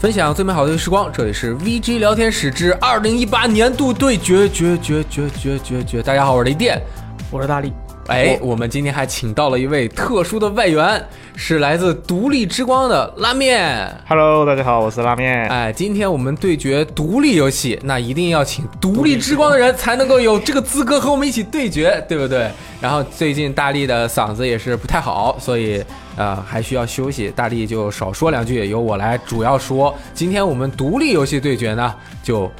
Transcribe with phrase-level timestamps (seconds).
[0.00, 6.02] 分享最美好的时光，这里是 VG 聊天室之二零一八年度对决决决决决决决。
[6.02, 6.80] 大家好，我是雷电，
[7.30, 7.70] 我是大力。
[8.06, 11.06] 哎，我们今天还请到了一位特殊的外援，
[11.36, 13.94] 是来自独立之光的拉面。
[14.08, 15.46] Hello，大家好，我是拉面。
[15.48, 22.50] 哎，今天我们对决独立游戏，那一定要请独立之光的人才能够有这个资格和我们一起对决，对不对？
[22.80, 25.84] 然后最近大力的嗓子也是不太好，所以
[26.16, 29.94] 呃还需要休息，大力就少说两句，由我来主要说。
[30.14, 32.50] 今天我们独立游戏对决呢，就。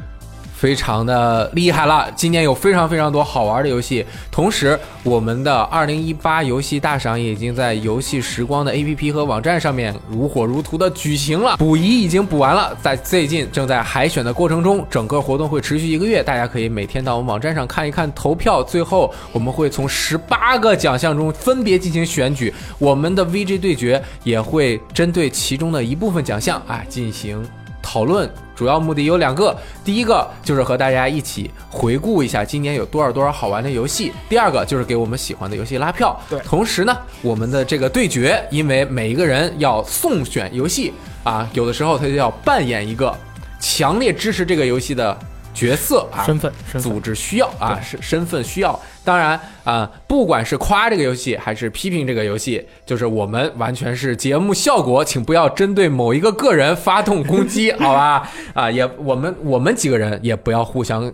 [0.60, 2.06] 非常的厉害了！
[2.14, 27.42] 今年有非常非常多好玩的游戏，同时我们的二零一八游戏大赏已经在游戏时光的 APP 和网站上面如火如荼的举行了，补遗已经补完了，在最近正在海选的过程中，整个活动会持续一个月，大家可以每天到我们网站上看一看投票，最后我们会从十八个奖项中分别进行选举，我们的 VG 对决也会针对其中的一部分奖项啊进行。
[27.82, 36.18] 讨论主要目的有两个，第一个就是和大家一起回顾一下今年有多少多少好玩的游戏，第二个就是给我们喜欢的游戏拉票。
[36.28, 40.92] 对，同时呢，我们的这个对决，因为每一个人要送选游戏
[41.24, 43.16] 啊，有的时候他就要扮演一个
[43.58, 45.18] 强烈支持这个游戏的
[45.52, 48.78] 角色啊，身份，身份组织需要啊，是身份需要。
[49.04, 58.30] 当然啊、不管是夸这个游戏还是批评这个游戏，就是我们完全是节目效果，请不要针对某一个个人发动攻击， 好吧？
[58.54, 61.12] 啊，也我们我们几个人也不要互相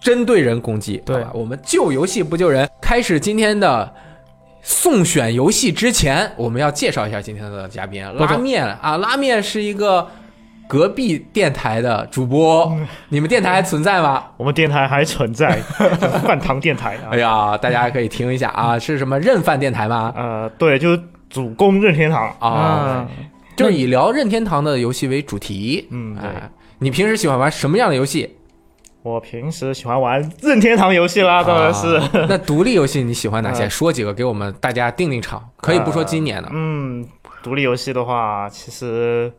[0.00, 2.68] 针对人攻击，对好吧我们救游戏不救人。
[2.80, 3.92] 开始今天的。
[4.62, 10.06] 送选游戏之前，我们要介绍一下今天的嘉宾拉面啊，拉面是一个
[10.70, 12.72] 隔壁电台的主播，
[13.08, 14.22] 你们电台还存在吗？
[14.36, 15.60] 我们电台还存在，
[16.22, 17.18] 饭堂电台啊哎。
[17.18, 20.12] 呀，大家可以听一下啊，是什么任饭电台吗？
[20.16, 23.04] 呃，对，就是主攻任天堂啊，
[23.56, 25.88] 就是以聊任天堂的游戏为主题。
[25.90, 26.28] 嗯，对。
[26.30, 26.48] 哎，
[26.78, 28.36] 你平时喜欢玩什么样的游戏？
[29.02, 31.96] 我平时喜欢玩任天堂游戏啦，当然是。
[31.96, 33.64] 啊那独立游戏你喜欢哪些？
[33.64, 36.48] 呃 说几个给我们大家定定场，可以不说今年的。
[36.52, 37.04] 嗯，
[37.42, 39.32] 独立游戏的话，其实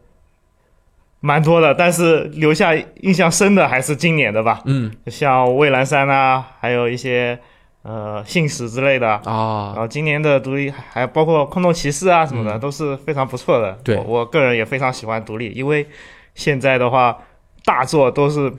[1.23, 7.39] 蛮多的，但是留下印象深的还是今年的吧，嗯像蔚蓝山啊，还有一些
[7.83, 9.21] 呃信使之类的啊。
[9.23, 13.77] 然啊，后今年的独立还包括空洞骑士啊什么的，嗯都是非常不错的。
[13.83, 15.85] 对我我个人也非常喜欢独立，因为
[16.33, 17.15] 现在的话
[17.63, 18.51] 大作都是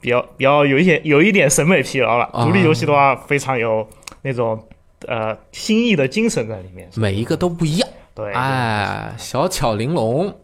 [0.00, 2.24] 比较比较有一些有一点审美疲劳了。
[2.32, 3.88] 啊独立游戏的话，非常有
[4.22, 4.60] 那种
[5.06, 6.90] 呃新意的精神在里面。
[6.96, 7.88] 每一个都不一样。
[8.16, 10.34] 对，哎，小巧玲珑。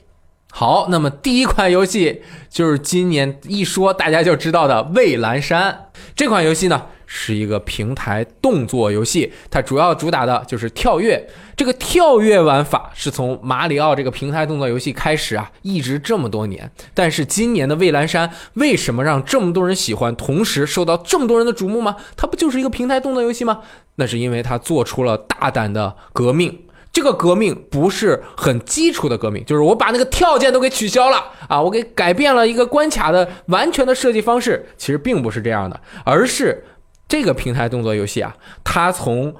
[0.53, 5.72] 好，那么第一款游戏就是今年一说大家就知道的《蔚蓝山》
[6.15, 11.28] 这款游戏呢，是一个平台动作游戏，它主要主打的就是跳跃。
[11.56, 16.71] 这个跳跃玩法是从马里奥这个平台动作游戏开始啊，一直这么多年。
[16.93, 21.97] 但是今年的《蔚蓝山》为什么让这么多人喜欢，同时受到这么多人的瞩目吗？
[22.16, 23.60] 它不就是一个平台动作游戏吗？
[23.94, 26.65] 那是因为它做出了大胆的革命。
[26.93, 34.67] 这个革命不是很基础的革命，就是我把那个跳键都给取消了啊，我给改变了一个关卡的完全的设计方式。
[34.77, 36.65] 其实并不是这样的，而是
[37.06, 39.34] 这个平台动作游戏啊，它从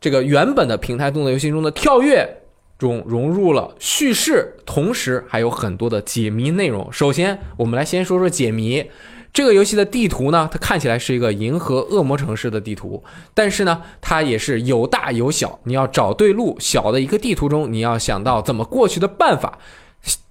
[0.00, 2.42] 这个原本的平台动作游戏中的跳跃
[2.78, 6.90] 中融入了叙事，同时还有很多的解谜内容。
[6.90, 8.90] 首先，我们来先说说解谜。
[9.32, 13.02] 这个游戏的地图呢，它看起来是一个银河恶魔城市的地图，
[13.32, 16.56] 但是呢，它也是有大有小，你要找对路。
[16.58, 19.58] 小的一个地图中，你要想到怎么过去的办法。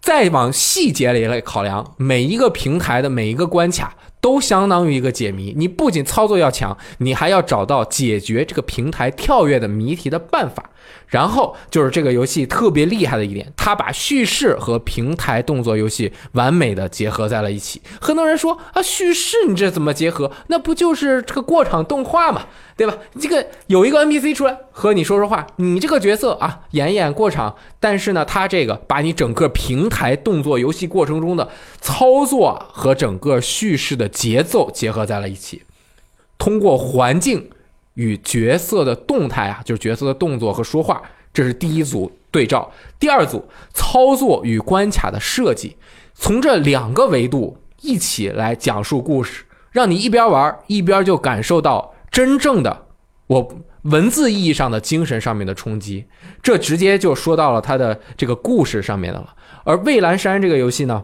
[0.02, 5.54] 再往细节里来考量，每一个平台的每一个关卡都相当于一个解谜。
[5.56, 10.72] 你不仅操作要强，你还要找到解决这个平台跳跃的谜题的办法。
[11.08, 17.82] 然后就是这个游戏特别厉害的一点，它把叙事和平台动作游戏完美的结合在了一起。
[18.00, 20.32] 很多人说啊，叙事你这怎么结合？
[20.48, 22.46] 那不就是这个过场动画嘛，
[22.78, 22.98] 对吧？
[23.20, 31.50] 这个有一个 NPC 出来和你说说话，你这个角色啊演演过场，但是呢，它这个把你整个平台动作游戏过程中的
[31.82, 35.64] 操作和整个叙事的节奏结合在了一起，
[36.38, 37.50] 通过环境。
[38.00, 41.02] 与角色的动态啊，就是角色的动作和说话，
[41.34, 42.72] 这是第一组对照。
[42.98, 45.76] 第二组操作与关卡的设计，
[46.14, 49.44] 从这两个维度一起来讲述故事，
[49.74, 52.86] 让你一边玩一边就感受到真正的
[53.28, 56.06] 我文字意义上的精神上面的冲击。
[56.42, 59.36] 这直接就说到了它的这个故事上面的了。
[59.66, 61.04] 而蔚蓝山这个游戏呢，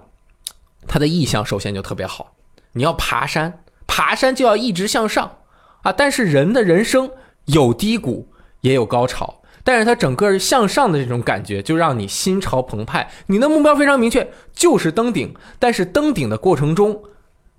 [0.88, 2.36] 它的意象首先就特别好，
[2.72, 5.40] 你要爬山，爬山就要一直向上。
[5.86, 7.12] 啊，但是人的人生
[7.46, 8.28] 有低谷，
[8.62, 9.42] 也有高潮。
[9.64, 15.34] 但是它整个向上的这种感觉就让你心潮澎湃，你的目标非常明确，就是登顶。
[15.60, 17.04] 但是登顶的过程中，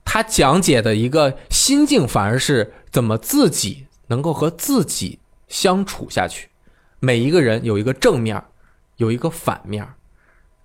[0.05, 6.49] 他讲解的一个心境反而是怎么自己能够和自己相处下去。
[6.99, 8.43] 每一个人有一个正面，
[8.97, 9.87] 有一个反面。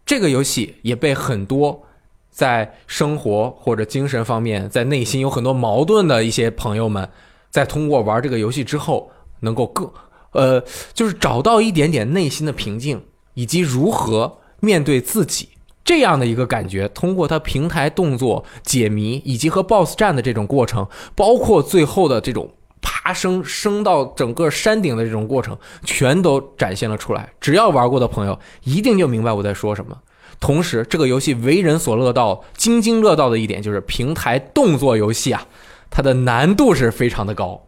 [0.04, 1.84] 这个游戏也被很多
[2.32, 7.10] 在生活或者精神方面，在内心有很多矛盾的一些朋友们，
[7.52, 9.12] 在通过玩这个游戏之后，
[9.42, 9.88] 能够更
[10.32, 10.64] 呃，
[10.94, 13.04] 就是找到一点点内心的平静，
[13.36, 15.50] 以及如何面对自己
[15.84, 16.88] 这样的一个感觉。
[16.88, 22.50] 通过它平台动作解谜，以及和 BOSS 战的这种过程，包括最后的这种。
[22.84, 27.32] 爬升升到整个山顶的这种过程，全都展现了出来。
[27.40, 29.96] 只要玩过的朋友，一定就明白我在说什么。
[30.40, 35.46] 同时，这个游戏为人所乐道、津津乐道的一点就是平台动作游戏啊，
[35.92, 37.68] 它的难度是非常的高。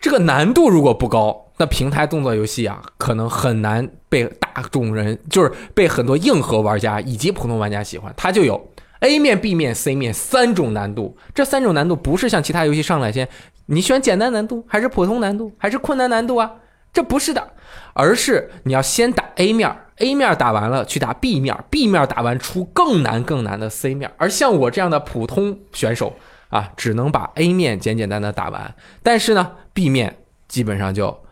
[0.00, 8.14] 这个难度如果不高，那平台动作游戏啊，可能很难被大众人，就是被很多硬核玩家以及普通玩家喜欢。
[8.16, 8.70] 它就有
[9.00, 13.28] A 面、B 面、C 面三种难度，这三种难度不是像其他游戏上来先。
[13.66, 16.52] 你选简单难度还是普通难度还是困难难度啊？
[16.92, 17.52] 这不是的，
[17.92, 24.10] 而是你要先打 A 面，A 面打完了去打 B 面，B 面打完出更难更难的 C 面。
[24.16, 26.14] 而像我这样的普通选手
[26.48, 30.18] 啊，只能把 A 面简简单单打完，但是呢，B 面
[30.48, 31.24] 基本上就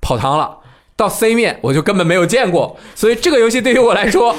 [0.00, 0.58] 泡汤了，
[0.96, 2.78] 到 C 面我就根本没有见过。
[2.94, 4.34] 所以这个游戏对于我来说。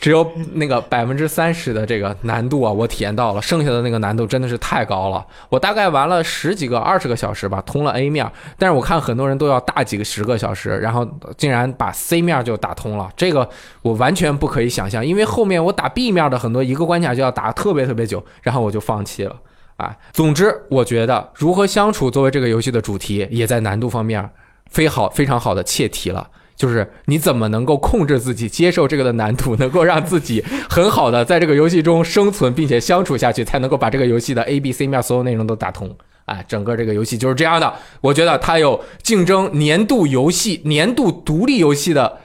[0.00, 5.26] 只有那个百分之三十的这个难度啊，我体验到了，剩下的那个难度真的是太高了。
[5.48, 13.48] 我大概玩了十几个、二十个小时吧，通了 A 面，但是我看很多人都要大几个十个小时，然后竟然把 C 面就打通了，这个
[13.82, 15.04] 我完全不可以想象。
[15.04, 19.34] 因为后面我打 B 面的很多一个关卡就要打特别特别久，然后我就放弃了。
[19.78, 24.30] 啊，总之我觉得如何相处作为这个游戏的主题，也在难度方面
[24.70, 26.28] 非好非常好的切题了。
[26.56, 35.94] 就是你怎么能够控制自己接受这个的难度，能够让自己很好的在这个游戏中生存，并且相处下去，才能够把这个游戏的 A、B、C 面所有内容都打通。
[36.24, 37.72] 哎，整个这个游戏就是这样的。
[38.00, 42.20] 我觉得它有竞争年度游戏、年度独立游戏的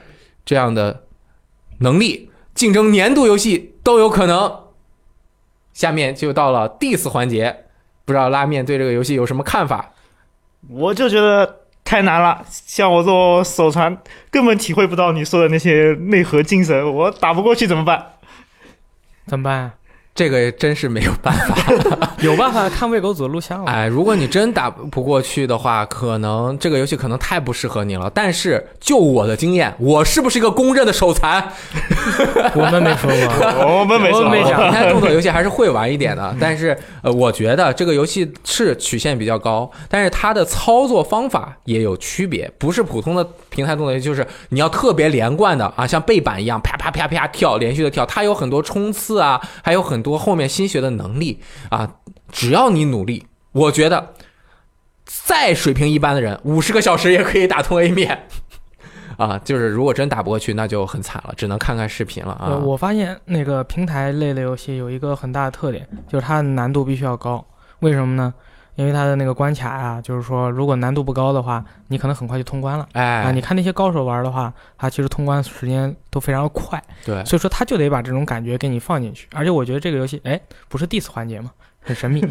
[0.46, 1.02] 这样的
[1.80, 4.50] 能力，竞争年度游戏都有可能。
[5.74, 7.64] 下面就到了 diss 环节，
[8.06, 9.92] 不知道拉面对这个游戏有什么看法？
[10.70, 11.61] 我就觉得。
[11.84, 13.96] 太难了，像我这种手残，
[14.30, 16.94] 根本体会不到你说的那些内核精神。
[16.94, 18.12] 我打不过去怎么办？
[19.26, 19.72] 怎么办？
[20.14, 23.72] 这个真是没有办法， 有办法看喂狗子录像了。
[23.72, 28.10] 哎，如果你真打不过去的话，可能这个游戏可能太不适合你了。
[28.14, 31.50] 但是就我的经验，我是不是一个公认的手残？
[32.54, 34.28] 我们没说过，我们没说。
[34.28, 36.36] 没讲，看动作游戏还是会玩一点的。
[36.38, 48.04] 但是呃，我觉得这个游戏是曲线比较高，但是它的操作方法也有区别，不是普通的平台动作游戏，就是你要特别连贯的啊，像背板一样啪啪啪啪跳，连续的跳。
[48.04, 50.01] 它有很多冲刺啊，还有很。
[50.02, 51.40] 多后面新学的能力
[51.70, 51.96] 啊，
[52.30, 54.14] 只要你努力，我觉得
[55.04, 58.26] 再水平一般的人，五十个小时也可以打通 A 面
[59.16, 59.38] 啊。
[59.38, 62.56] 就是如果真打不过去，那就很惨了，只能看看视频了啊。
[62.56, 67.46] 我发现那个平台类的游戏有一个很大的特点，就是它的难度必须要高。
[67.80, 68.34] 为什么呢？
[68.74, 72.88] 因为它的那个关卡啊，就是说如果难度不高的话，你可能很快就通关了。
[72.92, 76.82] 哎，啊，你看那些高手玩的话，他其实通关时间都非常的快。
[77.04, 79.28] 对，所以说他就得把这种感觉给你放进去。
[79.32, 81.50] 而且我觉得这个游戏，哎，不是 diss 环节吗？
[81.84, 82.24] 很神秘，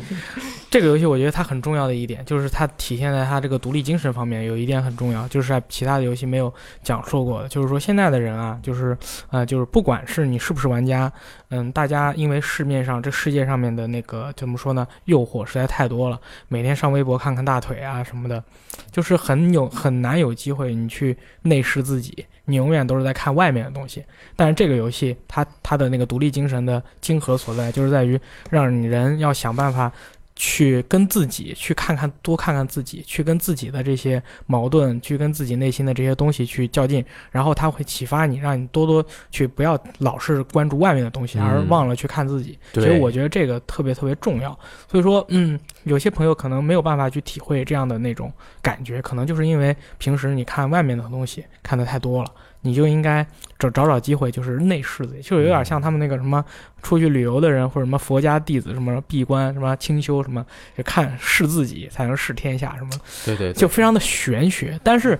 [0.69, 8.97] 这个游戏我觉得它很重要的一点就是它体现在它这个独立精神方面，有一点很重要，就是在其他的游戏没有讲述过的，就是说现在的人啊，就是
[9.29, 11.11] 呃，就是不管是你是不是玩家，
[11.51, 18.41] 嗯，大家因为市面上这世界上面的那个怎么说呢，诱惑实在太多了，每天上微博看看大腿啊什么的，
[18.89, 22.25] 就是很有很难有机会你去内视自己。
[22.45, 24.03] 你永远都是在看外面的东西，
[24.35, 29.91] 但是这个游戏它它的那个独立精神的精核所在，就是在于让人要想办法
[30.35, 42.57] 去跟自己去看看多看看自己，去跟自己的这些矛盾，去跟自己内心的这些东西去较劲，然后他会启发你，让你多多去不要老是关注外面的东西，而忘了去看自己。
[42.73, 44.57] 所以我觉得这个特别特别重要。
[44.89, 52.31] 所以说，嗯，有些朋友可能没有办法去体会这样的那种感觉，可能就是因为平时你看外面的东西看的太多了。
[52.61, 53.25] 你就应该
[53.57, 56.43] 找找找机会，就是内视自己，就有点像他们那个什么
[56.83, 60.45] 出去旅游的人，或者什么佛家弟子，什么闭关，什么清修，什么
[60.77, 62.91] 就看视自己才能视天下，什么
[63.25, 64.79] 对对，就非常的玄学。
[64.83, 65.19] 但是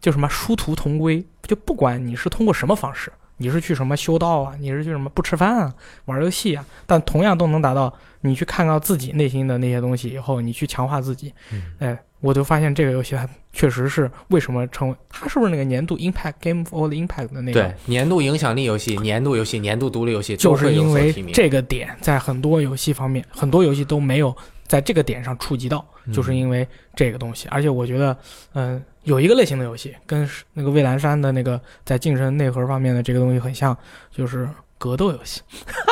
[0.00, 5.74] 就什么殊途同归，就不管你是通过什么方式，你是去什么修道啊，你是去什么不吃饭啊，
[6.06, 11.32] 玩游戏啊，但同样都能达到你去看到自己内心的那些东西以后，你去强化自己，
[11.78, 11.96] 哎。
[12.24, 17.60] 我就发现这个游戏它确实是为什么成为它是不是那个年度 Impact Game of the Impact 的那个？
[17.60, 21.12] 对，年度影响力游戏、年度游戏、年度独立游戏就是因为。
[21.34, 24.34] 这个点在很多游戏方面，很多游戏都没有
[24.66, 26.66] 在这个点上触及到，嗯就是因为
[26.96, 27.46] 这个东西。
[27.50, 28.16] 而且我觉得，
[28.54, 33.76] 嗯、有一个类型的游戏跟那个蔚蓝山的那个在精神内核方面的这个东西很像，
[34.10, 35.42] 就是格斗游戏。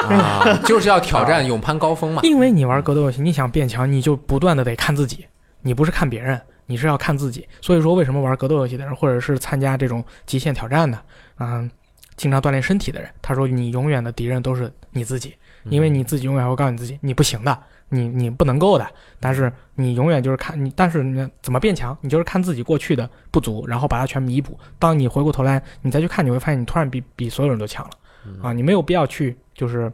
[0.09, 2.23] 啊，就是要挑战 勇攀高峰嘛。
[2.25, 5.27] 因为你玩格斗游戏，你想变强，你就不断的得看自己，
[5.63, 7.49] 你不是看别人，你是要看自己。
[7.61, 11.03] 所以说，为什么玩格斗游戏的人，或者是参加这种极限挑战的，
[11.39, 11.71] 嗯，
[12.17, 18.87] 经常锻炼身体的人，他说你永远的敌人都是你自己，因为你自己永远会告诉你自己你不行的，你你不能够的。
[19.21, 24.59] 但是你永远就是看你，但是你怎么变强，你就是看自己过去的不足，然后把它全弥补。
[24.79, 27.91] 当你回过头来，你再去看，你会发现你突然比比所有人都强了
[28.43, 28.53] 啊！
[28.53, 29.93] 你没有必要去就是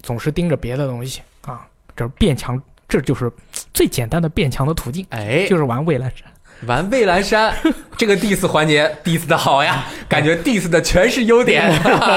[0.00, 2.60] 总是盯着别的东西啊，这变强，
[2.94, 3.28] 这就是
[3.72, 6.28] 最简单的变强的途径，哎，就是玩蔚蓝山。
[6.68, 7.52] 玩蔚蓝山
[7.98, 11.68] 这个 diss 环节 diss 的好呀，感觉 diss 的全是优点。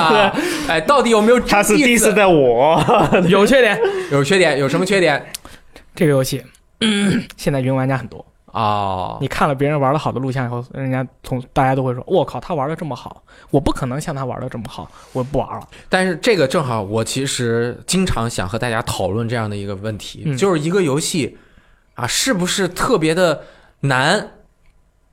[0.69, 2.79] 哎，到底有没有 他是 diss diss 的我，
[3.27, 3.79] 有缺点，
[4.11, 4.59] 有缺点？
[4.59, 5.25] 有什么缺点？
[5.95, 6.43] 这个游戏、
[6.81, 8.23] 嗯现在云玩家很多。
[8.57, 13.21] 哦，你看了别人玩的好的录像以后，人家从大家都会说：“我靠，他玩的这么好，
[13.51, 15.67] 我不可能像他玩的这么好，我不玩了。
[15.89, 21.37] 但是这个正好，我其实经常想和大家讨论这样的一个问题，嗯就是一个游戏
[21.93, 23.43] 啊，是不是特别的
[23.81, 24.27] 难？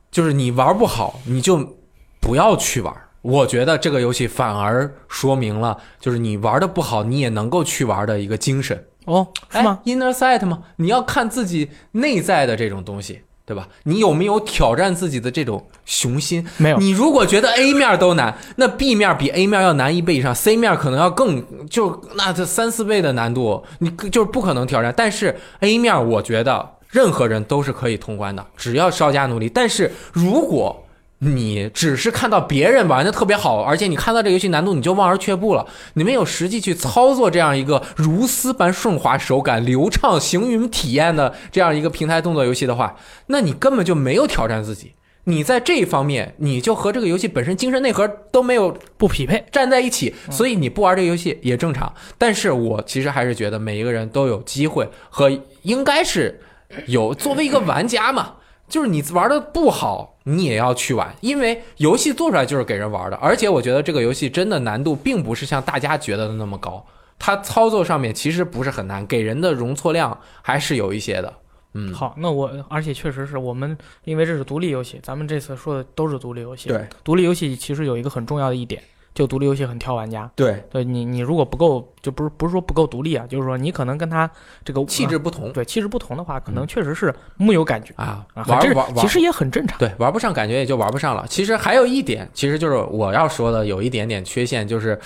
[0.09, 1.77] 就是你玩不好，你就
[2.19, 2.91] 不要去玩。
[3.21, 9.81] 我觉得这个游戏反而说明了，就是你玩的不好，你也能够去玩的一个精神。”哦，是吗？
[9.85, 10.63] 哎？Inner sight 吗？
[10.77, 13.67] 你要看自己内在的这种东西，对吧？
[13.83, 16.43] 你有没有挑战自己的这种雄心？
[16.57, 16.77] 没有。
[16.77, 24.91] 你如果觉得 A 面都难，那 B 面比 A 面要难一倍以上，C 面可能要更就那这三四倍的难度，你就是不可能挑战。
[24.97, 29.47] 但是 A 面，我觉得任何人都是可以通关的，只要稍加努力。
[29.47, 30.84] 但是如果
[31.25, 35.65] 你只是看到别人玩的特别好，而且你看到这个游戏难度你就望而却步了，
[35.95, 42.95] 你没有实际去操作这样一个如丝般顺滑、手感流畅、行云体验的这样一个平台动作游戏的话，
[43.27, 44.93] 那你根本就没有挑战自己。
[45.27, 49.43] 你在这一方面，你就和这个游戏本身精神内核都没有不匹配。
[49.51, 51.91] 站在一起，所以你不玩这个游戏也正常。
[52.19, 55.31] 但是我其实还是觉得每一个人都有机会和
[55.63, 56.39] 应该是
[56.85, 58.33] 有作为一个玩家嘛，
[58.67, 63.17] 就是你玩的不好，你也要去玩，因为游戏做出来就是给人玩的。
[63.17, 66.85] 而且我觉得这个游戏真的难度并不是像大家觉得的那么高，
[67.19, 71.33] 它操作上面其实不是很难，给人的容错量还是有一些的。
[71.77, 78.81] 嗯，好，那我而且确实是我们，因为这是独立游戏，咱们这次说的都是独立游戏。，对独立游戏其实有一个很重要的一点，
[79.15, 80.29] 就独立游戏很挑玩家。
[80.35, 84.29] 对，对你，你如果不够，就不是不是说不够独立啊，就是说你可能跟他
[84.63, 89.79] 这个气质不同对气质不同的话，可能嗯确实是木有感觉啊，玩玩玩其实也很正常。
[89.79, 91.25] 对，玩不上感觉也就玩不上了。
[91.27, 94.99] 其实还有一点，其实就是我要说的有一点点缺陷，就是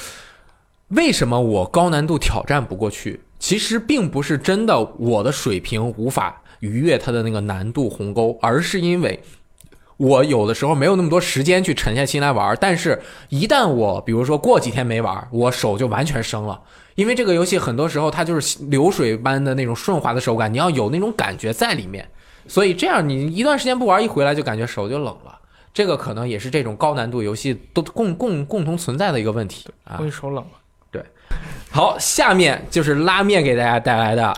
[0.88, 3.22] 为什么我高难度挑战不过去？
[3.38, 9.18] 其实并不是真的我的水平无法逾越它的那个难度鸿沟，而是因为
[10.00, 12.58] 我有的时候没有那么多时间去沉下心来玩。
[12.60, 16.58] 但是，一旦我比如说过几天没玩，我手就完全生了。
[16.96, 22.08] 因为这个游戏很多时候它就是流水般的那种顺滑的手感，你要有那种感觉在里面。
[22.48, 25.38] 所以这样你一段时间不玩，一回来就感觉手就冷了。
[25.74, 30.06] 这个可能也是这种高难度游戏都共共共同存在的一个问题啊我。
[30.06, 30.51] 一手冷了。
[30.91, 31.03] 对
[31.70, 34.34] 好，下面就是拉面给大家带来的，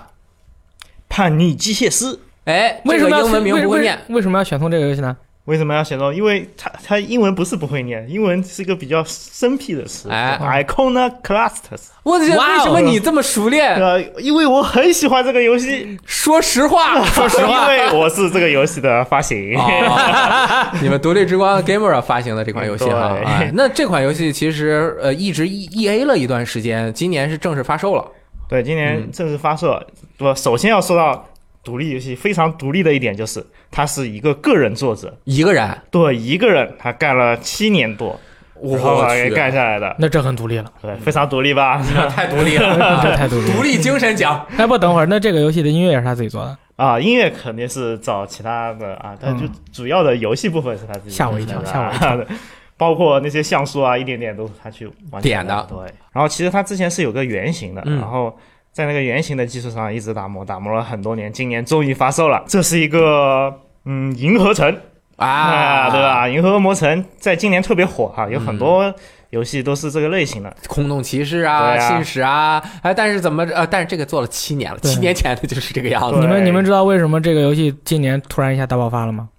[1.08, 3.98] 叛逆机械师哎，为什么英文名不会念？
[4.10, 5.16] 为什么要选通这个游戏呢？
[5.46, 6.14] 为什么要写到？
[6.14, 10.08] 因为它它英文不是不会念，英文是一个比较生僻的词。
[10.10, 11.90] 哎，Iconoclastus。
[12.04, 13.76] 我的天，为什么你这么熟练？
[13.76, 17.74] 呃，因为我很喜欢这个游戏，说实话， 说实话。
[17.74, 19.58] 因为我是这个游戏的发行。
[19.58, 23.18] 哦， 你们独立之光 Gamer 发行的这款游戏哈，
[23.54, 28.06] 那这款游戏其实呃一直 E E A 了一段时间，今年是正式发售了。
[28.48, 29.82] 对，今年嗯正式发售。
[30.20, 31.26] 我首先要说到
[31.64, 38.20] 独立游戏非常独立的一点，就是他是一个个人作者，一个人，对，一个人他干了七年多，
[38.62, 41.82] 然后我把给，干下来的，那这很独立了，对，非常独立吧？
[42.10, 43.54] 太独立了， 这太独立了。
[43.56, 44.46] 独立精神奖。
[44.58, 46.58] 哎，不，等会儿，那这个游戏的音乐也是他自己做的？
[46.78, 52.18] 啊，音乐肯定是找其他的啊，但就嗯主要的游戏部分是他自己吓我一跳吓我一跳。
[52.76, 55.68] 包括那些像素啊，一点点都是他去完成点的。
[55.70, 55.78] 对，
[56.12, 58.00] 然后其实他之前是有个原型的，嗯。
[58.00, 58.36] 然后
[58.72, 62.44] 在那个原型的基础上一直打磨，打磨了很多年，今年终于发售了。
[62.48, 63.54] 这是一个
[63.86, 64.76] 嗯银河城
[65.18, 66.28] 啊，对吧？
[66.28, 68.94] 银河恶魔城在今年特别火哈、有很多
[69.32, 70.56] 游戏都是这个类型的。
[70.68, 79.30] 空洞骑士啊，信使啊，哎，但是怎么呃，但是这个做了七年了，对七年前的就是这个样子你们你们知道为什么这个游戏今年突然一下大爆发了吗？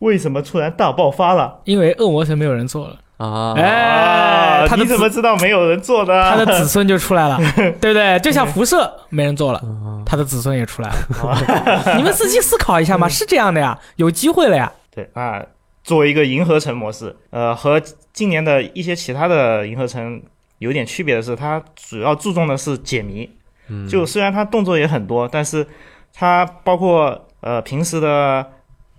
[0.00, 1.60] 为什么突然大爆发了？
[1.64, 2.98] 因为恶魔城没有人做了，
[3.30, 3.54] 啊。
[3.56, 6.30] 哎，你怎么知道没有人做的？
[6.30, 7.38] 他的子孙就出来了，
[7.80, 8.18] 对不对？
[8.20, 9.62] 就像辐射没人做了，
[10.06, 11.94] 他的子孙也出来了。
[11.96, 14.72] 你们自己思考一下嘛，是这样的呀，有机会了呀。
[14.94, 15.42] 对啊，
[15.82, 17.80] 作为一个银河城模式，呃，和
[18.12, 20.22] 今年的一些其他的银河城
[20.58, 23.28] 有点区别的是，它主要注重的是解谜。
[23.68, 25.66] 嗯就虽然它动作也很多，但是
[26.12, 28.46] 它包括呃平时的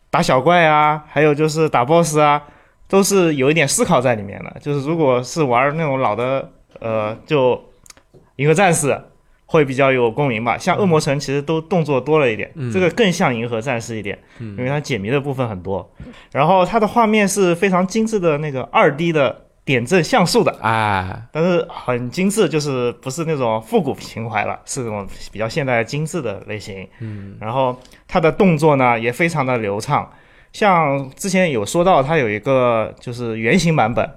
[0.10, 2.42] 打小怪啊，还有就是打 BOSS 啊，
[2.88, 4.58] 都是有一点思考在里面的。
[4.60, 7.64] 就是如果是玩那种老的呃，就
[8.38, 9.00] 银河战士。
[9.48, 15.88] 会比较有共鸣吧，像恶魔城其实都动作多了一点，嗯这个更像银河战士一点，嗯因为它解谜的部分很多。
[16.32, 26.86] 然后它的画面是非常精致的那个二 D 的点阵像素的，啊，但是很精致，就是不是那种复古情怀了，是那种比较现代精致的类型。
[27.00, 30.12] 嗯然后它的动作呢也非常的流畅，
[30.56, 34.10] 像之前有说到它有一个就是原型版本，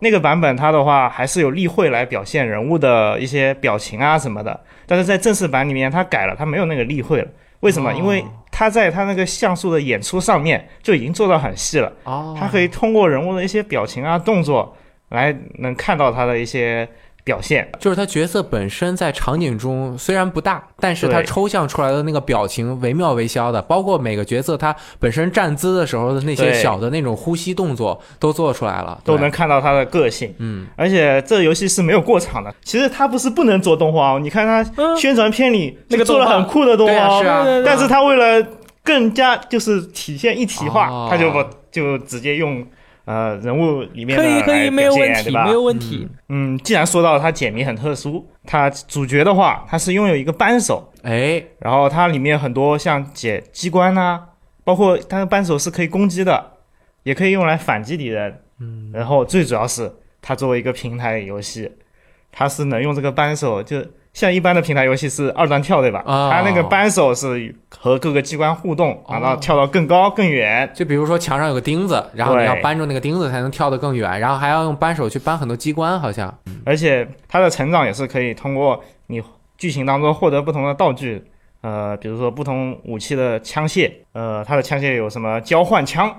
[0.00, 7.28] 那个版本它的话还是有例会来表现人物的一些表情啊什么的，但是在正式版里面它改了，它没有那个例会了。
[7.60, 7.90] 为什么？
[7.90, 11.92] 哦因为它在它那个像素的演出上面就已经做到很细了。
[12.04, 14.74] 哦，它可以通过人物的一些表情啊、动作
[15.10, 16.88] 来能看到它的一些
[17.24, 17.70] 表现。
[17.78, 32.52] 就是他角色本身在场景中虽然不大，但是他抽象出来的那个表情惟妙惟肖的，包括每个角色他本身站姿的时候的那些小的那种呼吸动作都做出来了，都能看到他的个性，嗯而且这游戏是没有过场的。
[32.62, 38.46] 其实他不是不能做动画哦，你看它嗯宣传片里那个做了很酷的动画哦，是啊，但是他为了
[38.84, 42.66] 更加就是体现一体化，哦他就不就直接用
[43.04, 46.08] 呃人物里面的可以可以，来没有表现对吧问题，没有问题。
[46.28, 54.20] 嗯，既然说到它解谜很特殊，它主角的话，它是拥有一个扳手，哎，然后它里面很多像解机关呐、
[54.64, 56.52] 包括它的扳手是可以攻击的，
[57.02, 58.40] 也可以用来反击敌人。
[58.60, 61.70] 嗯，然后最主要是它作为一个平台游戏，
[62.30, 66.02] 它是能用这个扳手，就像一般的平台游戏是二段跳对吧？
[66.04, 70.70] 哦它那个扳手是和各个机关互动，然后哦跳到更高更远。
[70.74, 76.32] 就比如说墙上有个钉子，然后你要扳住那个钉子才能跳得更远，然后还要用扳手去扳很多机关，好像。
[76.64, 79.22] 而且它的成长也是可以通过你
[79.56, 81.24] 剧情当中获得不同的道具，
[81.62, 86.14] 呃，比如说不同武器的枪械，呃，它的枪械有什么交换枪，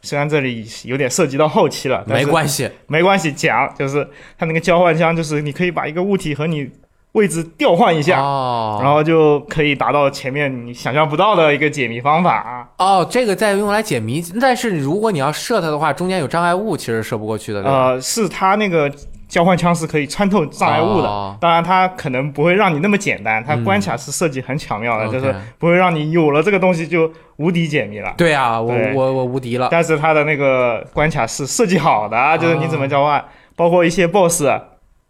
[0.00, 6.70] 虽然这里有点涉及到后期了，没关系，没关系，讲就是它那个交换枪，就是你可以把一个物体和你
[7.16, 8.20] 位置调换一下。
[8.20, 12.68] 哦，然后就可以达到前面你想象不到的一个解谜方法啊！
[12.78, 18.92] 哦，这个再用来解谜，但是如果你要射它的话，中间有障碍物，其实射不过去的，呃，是它那个
[19.26, 28.12] 交换枪是可以穿透障碍物的，哦当然它可能不会让你那么简单，它关卡是设计很巧妙的，嗯就是不会让你有了这个东西就无敌解谜了。
[28.18, 29.68] 对啊，我我我无敌了。
[29.70, 33.24] 但是它的那个关卡是设计好的，就是你怎么交换，哦
[33.56, 34.44] 包括一些 BOSS，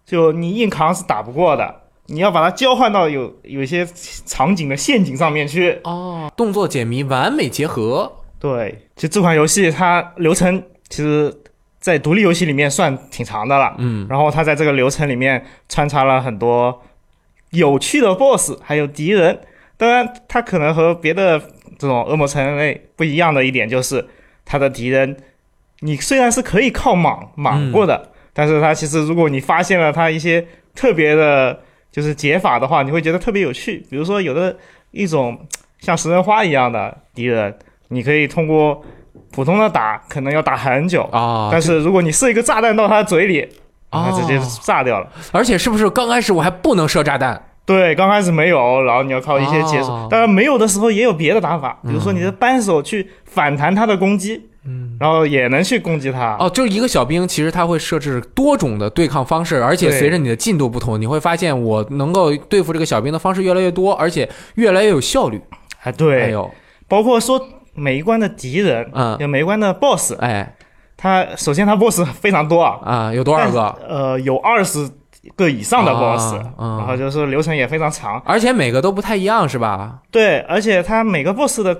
[0.07, 1.75] 就你硬扛是打不过的，
[2.07, 3.87] 你要把它交换到有有一些
[4.25, 5.79] 场景的陷阱上面去。
[5.85, 8.11] 哦，动作解谜完美结合。
[8.39, 11.35] 对，其实这款游戏它流程其实，
[11.81, 13.75] 在独立游戏里面算挺长的了。
[13.79, 16.83] 嗯，然后它在这个流程里面穿插了很多
[17.51, 19.41] 有趣的 BOSS，还有敌人。
[19.77, 21.39] 当然，它可能和别的
[21.79, 24.07] 这种恶魔城类不一样的一点就是，
[24.45, 25.17] 它的敌人，
[25.81, 31.61] 你虽然是可以靠莽莽过的，但是它其实如果你发现了它一些特别的，
[31.97, 33.83] 就是解法的话，你会觉得特别有趣。
[33.89, 34.55] 比如说有的
[34.91, 35.39] 一种
[35.81, 37.57] 像食人花一样的敌人，
[37.89, 38.85] 你可以通过
[39.33, 41.05] 普通的打，可能要打很久。
[41.05, 43.49] 啊，但是如果你射一个炸弹到他嘴里，
[43.93, 45.09] 哦它直接炸掉了。
[45.33, 47.43] 而且是不是刚开始我还不能射炸弹？
[47.65, 49.95] 对，刚开始没有，然后你要靠一些解锁。
[49.95, 56.37] 哦当然没有的时候也有别的打法，比如说你的扳手去反弹他的攻击，嗯，然后也能去攻击他。
[56.39, 65.41] 哦，就是一个小兵，其实他会设置多种的对抗方式，而且随着你的进度不同，你会发现我能够对付这个小兵的方式越来越多，而且越来越有效率。
[65.83, 66.51] 哎，对，还有，
[66.89, 67.41] 包括说
[67.75, 70.55] 每一关的敌人，嗯，有每一关的 BOSS，哎
[70.99, 73.69] 他首先他 BOSS 非常多啊，啊，有多少个？
[73.87, 74.89] 呃，有二十
[75.37, 78.21] 个以上的啊 BOSS，、嗯然后就是流程也非常长。
[78.25, 79.99] 而且每个都不太一样，是吧？
[80.11, 81.79] 对，而且它每个 BOSS 的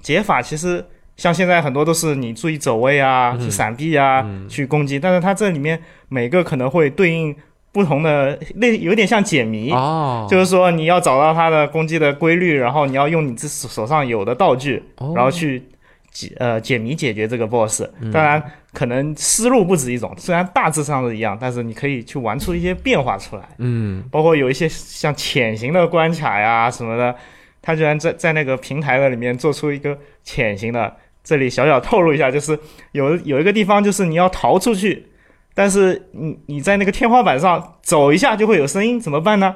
[0.00, 0.84] 解法其实
[1.16, 7.34] 像现在很多都是你注意走位啊、嗯去闪避啊、嗯去攻击，但是它这里面每个可能会对应
[7.70, 9.70] 不同的类，有点像解谜。
[9.72, 15.62] 哦，就是说，你要找到它的攻击的规律，然后你要用你自手上有的道具，哦然后去
[16.10, 17.84] 解呃解谜解决这个 BOSS。
[18.00, 23.42] 嗯当然，可能思路不止一种，虽然大致上是一样，但是你可以去玩出一些变化出来。
[23.58, 27.14] 嗯包括有一些像潜行的关卡呀什么的，
[27.62, 30.94] 他居然在在那个平台的里面做出一个潜行的。
[31.24, 32.58] 这里小小透露一下，就是
[32.90, 35.06] 有有一个地方，就是你要逃出去，
[35.54, 39.54] 但是你你在那个天花板上走一下就会有声音，怎么办呢？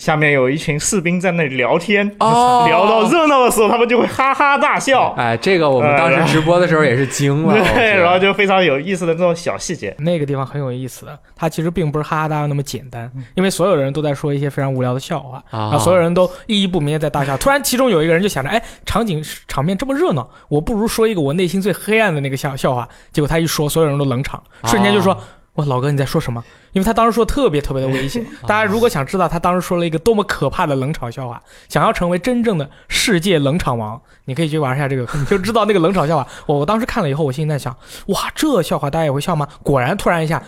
[0.00, 5.12] 下面有一群士兵在那里聊天，哦 聊到热闹的时候，他们就会哈哈大笑。
[5.18, 9.94] 哎，这个我们当时直播的时候也是惊了， 我对，然后就非常有意思的这种小细节。
[9.98, 17.36] 那个地方很有意思的，它其实并不是哈哈大笑那么简单，因为所有人都在说一些非常无聊的笑话，然啊后所有人都意义不明的在大笑。
[17.36, 22.88] 突然，其中有一个人就想着，哎，场景场面这么热闹，我不如说一个我内心最黑暗的那个笑笑话。
[23.12, 25.14] 结果他一说，所有人都冷场，瞬间就说
[25.60, 26.42] ：“哇，老哥你在说什么？”
[26.72, 28.24] 因为他当时说特别特别的危险。
[28.46, 36.26] 大家如果想知道他当时说了一个多么可怕的冷场笑话，想要成为真正的世界冷场王，你可以去玩一下这个，你就知道那个冷场笑话。
[36.46, 39.48] 我我当时看了以后，我心里在想，哇，这笑话大家也会笑吗？
[39.62, 40.40] 果然，突然一下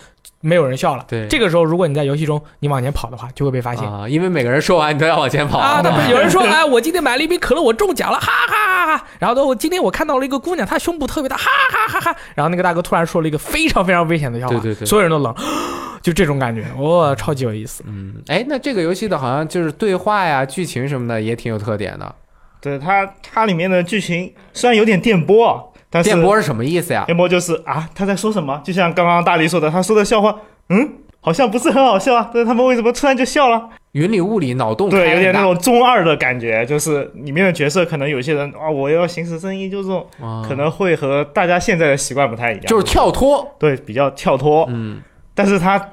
[0.42, 1.04] 没有人笑了。
[1.08, 3.90] 对这个时候，如果你在游戏中你往前跑的话，就会被发现。
[3.90, 9.04] 啊，因为每个人说完你都要往前跑啊，那不是 有人说，哎，我今天买了一瓶可乐，我中奖了，哈哈哈哈！
[9.18, 12.16] 然后呢，我今天我看到了一个姑娘，她胸部特别大，哈哈哈哈！
[12.34, 15.34] 然后那个大哥突然说了一个非常非常危险的笑话，对对对所有人都冷，
[16.02, 17.84] 就这种感觉，哇、超级有意思。
[17.86, 22.14] 嗯，哎，那这个游戏的好像就是对话呀、剧情什么的也挺有特点的。
[22.60, 25.58] 对它，它里面的剧情虽然有点电波啊，
[25.92, 27.04] 但是电波是什么意思呀？
[27.04, 28.60] 电波就是啊，他在说什么？
[28.64, 30.34] 就像刚刚大力说的，他说的笑话，
[30.70, 33.68] 嗯，好像不是很好笑啊，但是他们为什么突然就笑了？
[33.92, 43.54] 云里雾里，脑洞对，有点那种中二的感觉，就是里面的角色可能有些人啊，我要行使正义，就这种啊可能会和大家现在的习惯不太一样，就是跳脱。
[43.58, 45.02] 对比较跳脱，嗯
[45.34, 45.90] 但是他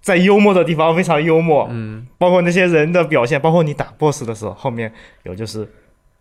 [0.00, 5.68] 在幽默的地方非常幽默，嗯，包括那些人的表现，包括你打 BOSS 的时候，后面有就是，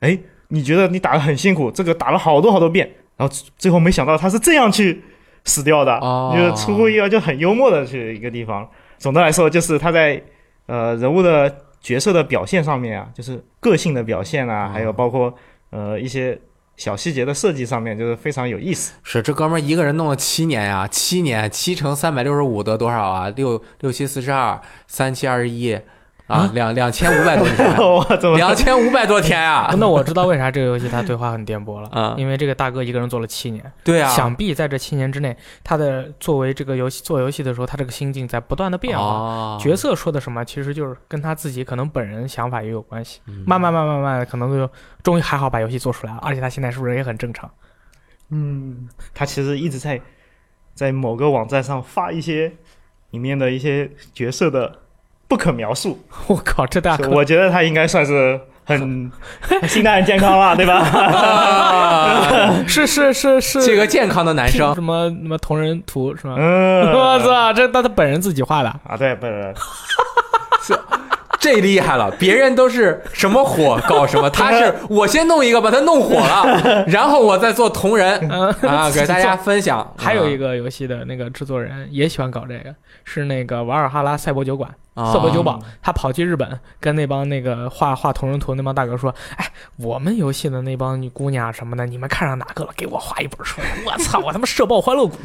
[0.02, 0.18] 哎，
[0.50, 5.04] 你觉得你打的很辛苦，这个打了好多好多遍，然后最后没想到他是这样去
[5.44, 8.70] 死掉的，哦就是出乎意料，就很幽默的去一个地方。
[8.98, 10.22] 总的来说，就是他在
[10.68, 15.34] 呃人物的角色的表现上面啊，就是个性的表现啊，哦还有包括
[15.72, 16.40] 呃一些
[16.76, 18.94] 小细节的设计上面，就是非常有意思。
[19.04, 23.30] 是这哥们儿一个人弄了七年呀，七年七乘三百六十五得多少啊？
[23.30, 25.80] 六六七四十二，三七二十一
[26.28, 29.74] 啊，两两千五百多天，我怎么两千五百多天啊！
[29.80, 39.04] 那我知道为啥这个游戏它对话很颠簸了，啊因为这个大哥一个人做了七年，对啊，想必在这七年之内，他的作为这个游戏做游戏的时候，他这个心境在不断的变化。
[39.04, 43.22] 哦角色说的什么，其实就是跟他自己可能本人想法也有关系。
[43.28, 44.70] 嗯慢慢慢慢慢，可能就
[45.02, 47.50] 终于还好把游戏做出来了，而且他现在是不是也很正常？
[48.32, 50.02] 嗯，他其实一直在
[50.74, 52.52] 在某个网站上发一些
[53.12, 54.80] 里面的一些角色的
[55.28, 59.12] 不可描述， 我靠，这大哥我觉得他应该算是很
[59.68, 60.76] 心态很健康了，对吧？
[60.80, 63.40] 啊是是是。
[63.42, 64.74] 是这个健康的男生。
[64.74, 66.36] 什么什么同人图是吗？
[66.38, 70.78] 嗯， 我操，这那他本人自己画的，啊，对，不是，
[71.40, 78.20] 这厉害了，别人都是什么火搞什么，他是我先弄一个把它弄火了，然后我再做同人。
[78.30, 79.94] 嗯，啊，给大家分享。
[79.98, 82.74] 还有一个个游戏的那个制作人也喜欢搞这个，
[83.06, 84.70] 是那个瓦尔哈拉赛博酒馆。
[84.98, 89.46] 啊色博酒保，他跑去日本，跟那帮那个画画同人图那帮大哥说：“哎，
[89.78, 92.72] 我们游戏的那帮女姑娘什么的，你们看上哪个了？
[92.76, 93.68] 给我画一本出来！
[93.86, 95.16] 我操，我他妈社爆欢乐谷！”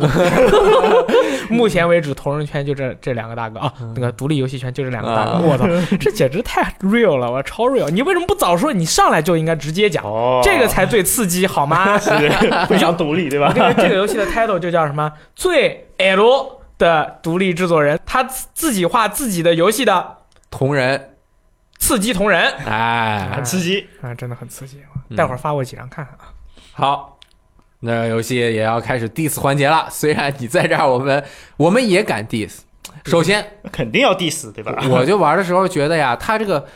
[1.48, 5.66] 目前为止，同人圈就这这两个大哥啊，那个独立游戏圈就这两个大哥，啊我操，
[5.98, 7.88] 这简直太 real 了，我超 real！
[7.88, 8.72] 你为什么不早说？
[8.72, 11.98] 你上来就应该直接讲，哦，这个才最刺激，好吗？
[11.98, 12.10] 是
[12.68, 13.52] 非常独立，对吧？
[13.54, 15.10] 这个这个游戏的 title 就叫什么？
[15.34, 20.18] 最 L 的独立制作人，他自自己画自己的游戏的
[20.50, 21.14] 同人，
[21.78, 22.52] 刺激同人。
[22.66, 24.78] 哎很，刺激，啊，真的很刺激！
[25.08, 26.32] 嗯待会儿发我几张看看啊。
[26.72, 27.18] 好，
[27.80, 29.86] 那游戏也要开始 diss 环节了。
[29.90, 31.24] 虽然你在这儿，我们
[31.56, 32.60] 我们也敢 diss。
[33.04, 34.82] 首先，肯定要 diss，对吧？
[34.90, 36.66] 我就玩的时候觉得呀，他这个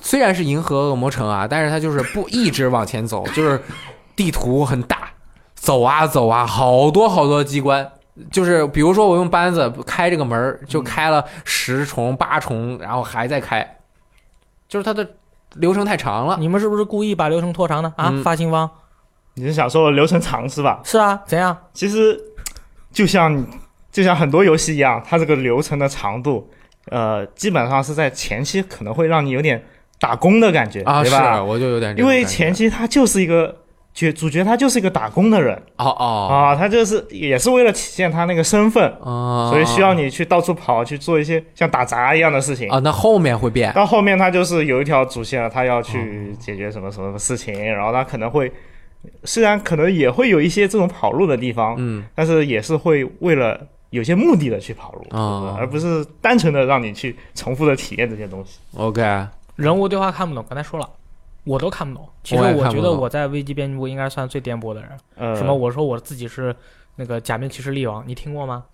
[0.00, 3.60] 虽然是银河恶魔城啊，但是他就是不一直往前走，就是
[4.14, 5.10] 地图很大，
[5.54, 7.90] 走啊走啊，好多好多机关。
[8.30, 13.78] 就是比如说我用扳子开这个门儿，就开了十重八重，然后还在开，
[14.68, 15.08] 就是它的
[15.54, 16.36] 流程太长了。
[16.38, 18.10] 你们是不是故意把流程拖长的啊？
[18.10, 18.68] 嗯发行方
[19.34, 20.80] 你是想说流程长是吧？
[20.84, 21.56] 是啊，怎样？
[21.72, 22.18] 其实
[22.92, 23.46] 就像
[23.90, 26.50] 就像很多游戏一样，它这个流程的长度，
[26.90, 29.64] 呃，基本上是在前期可能会让你有点
[30.00, 31.42] 打工的感觉，啊，是对吧？
[31.42, 33.56] 我就有点这因为感觉前期它就是一个
[33.92, 35.54] 角主角，他就是一个打工的人。
[35.76, 36.28] 哦哦。
[36.30, 42.70] 啊，他就是也是为了体现他那个身份，哦，所以需要你去到处跑去做一些像打杂一样的事情。
[42.70, 43.72] 啊，那后面会变。
[43.72, 48.50] 到后面他就是有一条主线了，他要去解决什么什么事情，然后他可能会
[49.24, 58.60] 虽然可能也会有一些这种跑路的地方，嗯但是也是会为了有些目的的去跑路，啊而不是单纯的让你去重复的体验这些东西。
[58.76, 59.02] ，OK，
[59.56, 60.88] 人物对话看不懂，刚才说了，
[61.44, 62.08] 我都看不懂。
[62.22, 64.90] 其实我觉得我在危机编辑部应该算最颠簸的人。
[65.16, 65.54] 呃，什么？
[65.54, 66.54] 我说我自己是
[66.96, 68.64] 那个假面骑士力王，你听过吗？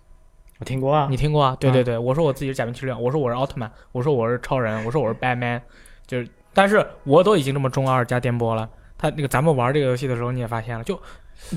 [0.59, 1.55] 我听过啊你，听过啊？
[1.59, 5.61] 对啊对对，我说我自己是假面骑士力王，我说我是奥特曼，我说我是超人，我说我是 Batman，
[6.07, 8.67] 就是，但是我都已经这么中二加颠簸了。
[8.97, 10.99] 他那个咱们玩这个游戏的时候，你也发现了，就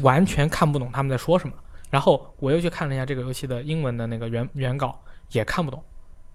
[0.03, 1.55] 完全看不懂他们在说什么。
[1.88, 5.01] 然后我又去看了一下这个游戏的英文的那个原原稿，
[5.33, 5.83] 也看不懂。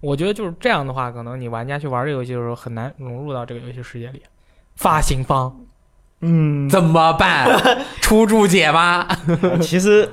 [0.02, 4.24] 我觉得就是这样的话，可能你玩家去玩这个游戏的时候很难融入到这个游戏世界里。
[4.76, 5.56] 发行方，
[6.22, 7.48] 嗯，怎么办？
[8.02, 9.08] 出注解吗？
[9.62, 10.10] 其实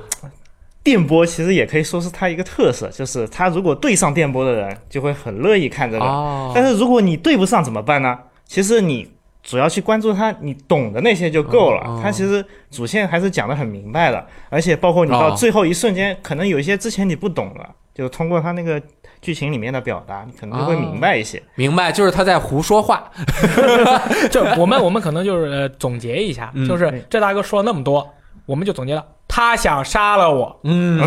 [0.82, 6.04] 电波其实也可以说是它一个特色，就是它如果对上电波的人，就会很乐意看这个。
[6.04, 8.18] 哦但是如果你对不上怎么办呢？
[8.46, 9.10] 其实你
[9.42, 12.00] 主要去关注它，你懂的那些就够了。
[12.02, 18.80] 它其实主线还是讲得很明白的，而且包括你到哦最后一瞬间，可能有一些之前你不懂的，就通过它那个
[19.22, 21.40] 剧情里面的表达，你可能就会哦明白一些。
[21.54, 23.04] 明白，就是他在胡说话。
[24.30, 28.06] 就 我们我们可能就是呃总结一下，嗯就是这大哥说了那么多，
[28.44, 31.00] 我们就总结了，他想杀了我，嗯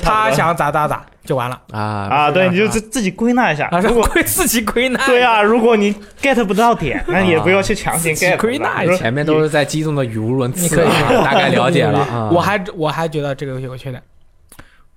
[0.00, 1.60] 他想咋咋咋就完了。
[1.72, 3.66] 啊啊，对，你就自自己归纳一下。
[3.72, 5.04] 啊，是如果自己归纳。
[5.04, 12.30] 对啊，如果你 get 不到点，那也不要去强行 get 归纳一下前面都是在激动的语无伦次你可以啊，大概了解了啊。
[12.32, 14.00] 我还我还觉得这个游戏有个缺点，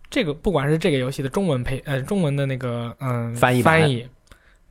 [0.10, 4.08] 这个不管是这个游戏的中文配呃中文的那个嗯翻译翻译，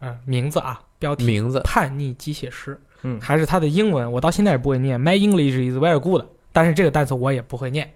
[0.01, 5.01] 嗯、名字啊标题名字叛逆机械师，嗯还是它的英文，我到现在也不会念。
[5.01, 7.92] My English is very good，但是这个单词我也不会念，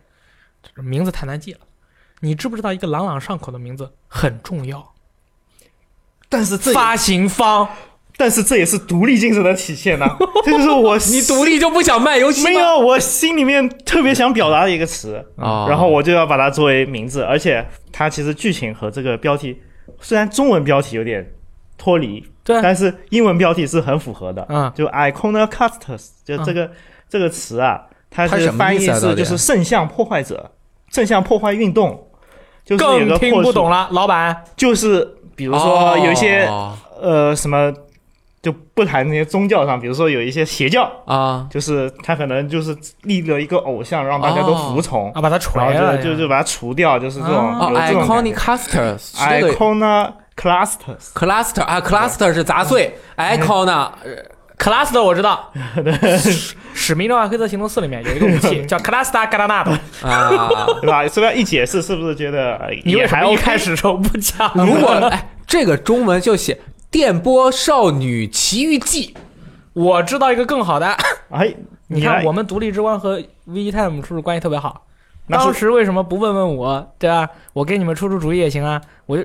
[0.63, 1.61] 这名字太难记了。
[2.21, 4.93] 你知不知道一个朗朗上口的名字很重要？
[6.29, 7.69] 但是这发行方
[8.17, 15.67] 但是这也是独立精神的体现呐、 这就是我你独立就不想卖游戏没有，我心里面特别想表达的一个词，啊？
[15.69, 19.59] 然后我就要把它作为名字，而且它其实剧情和这个标题
[20.01, 21.27] 虽然中文标题有点
[21.79, 24.47] 脱离，对但是英文标题是很符合的。
[24.51, 26.71] 嗯就 iconoclastus 就这个、
[27.09, 30.53] 这个词啊，它它是翻译是就是圣像破坏者，
[30.91, 32.09] 圣像破坏运动，
[32.65, 34.45] 就更听不懂了，老板。
[34.55, 37.73] 就是比如说有一些、哦呃什么。
[38.43, 41.47] 就不谈那些宗教上，比如说有一些邪教，啊。
[41.49, 47.59] 就是他可能就是立了一个偶像，让大家都服从，啊，把他锤然了就就就把它除掉，就是这种、啊。
[47.61, 48.33] 哦有这种感觉。
[48.33, 53.93] ，iconicasters 是这个 Iconoclastus，cluster 啊，cluster 是杂碎，icon 呢
[54.59, 55.51] Cluster 我知道，
[56.19, 60.49] 使使命召唤黑色行动四里面有一个武器 叫 Cluster Granada，啊。
[60.81, 61.09] 对吧？
[61.09, 64.53] 所以要一解释，是不是觉得呃你为什也还么一开始时候不讲？
[64.55, 66.55] 如果哎，这个中文就写
[66.93, 69.17] 《电波少女奇遇记。
[69.73, 70.87] 我知道一个更好的，
[71.31, 71.53] 哎，
[71.89, 74.87] 你看我们独立之光和 VTime 是不是关系特别好？
[75.29, 77.29] 当时为什么不问问我，对吧？
[77.55, 78.79] 我给你们出出主意也行啊。
[79.07, 79.25] 我就，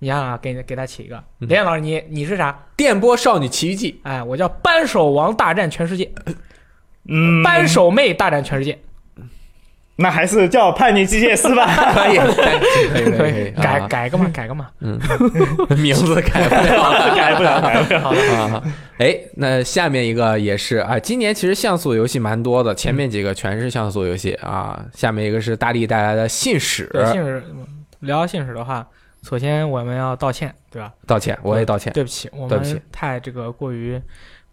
[0.00, 1.48] 你看啊，给给他起一个，嗯。
[1.48, 3.98] 连老师你你是啥？》《电波少女奇遇记。
[4.02, 6.12] 哎，我叫扳手王大战全世界，
[7.08, 8.78] 嗯，扳手妹大战全世界，
[10.00, 14.68] 那还是叫叛逆机械师吧。》， 可以，可以，可以， 可以，改啊改个嘛，改个嘛。
[15.76, 18.48] 名字改不了了，改不了，改不了。
[18.48, 18.62] 好。
[18.98, 24.80] 哎，那下面一个也是啊，今年其实像素游戏蛮多的，前面几个全是像素游戏啊。
[24.94, 27.42] 下面一个是大力带来的信使，信使
[28.00, 28.86] 聊信使的话，
[29.28, 30.92] 首先我们要道歉，对吧？
[31.08, 34.00] 道歉，我也道歉对不起，我对不起们太这个过于，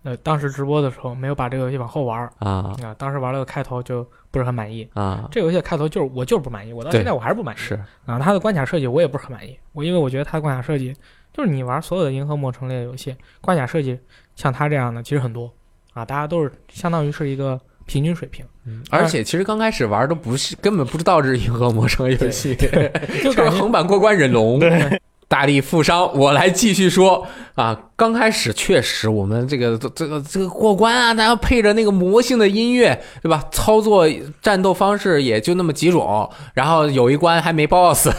[0.06, 4.88] 呃，当时直播的时候没有把这个游戏往后玩儿啊啊，当时玩了个开头就不是很满意。
[4.94, 7.58] 啊，这个游戏的开头就是我就是不满意，我到现在我还是不满意。
[7.58, 7.74] 是
[8.06, 10.96] 啊，它的关卡设计我也不是很满意，我因为我觉得它的关卡设计
[11.34, 14.00] 就是你玩所有的银河魔城类的游戏，关卡设计
[14.36, 15.52] 像它这样的其实很多
[15.94, 18.46] 啊，大家都是相当于是一个平均水平，
[18.92, 22.68] 而且其实刚开始玩都不是，根本不知道这是银河魔城游戏，就
[23.34, 24.60] 感觉是横版过关忍龙。
[24.60, 24.70] 对，
[25.28, 27.78] 大力负伤，我来继续说啊。
[27.98, 33.42] 刚开始确实我们这个这个这个过关啊，大家配着那个魔性的音乐，对吧？
[33.52, 34.06] 操作
[34.42, 38.10] 战斗方式也就那么几种，然后有一关还没 BOSS，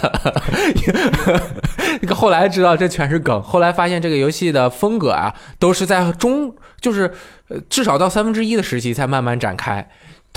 [2.00, 7.12] 这个后来知道这全是梗，后来发现这个游戏的风格啊，都是在中，就是
[7.48, 9.86] 呃至少到三分之一的时期才慢慢展开。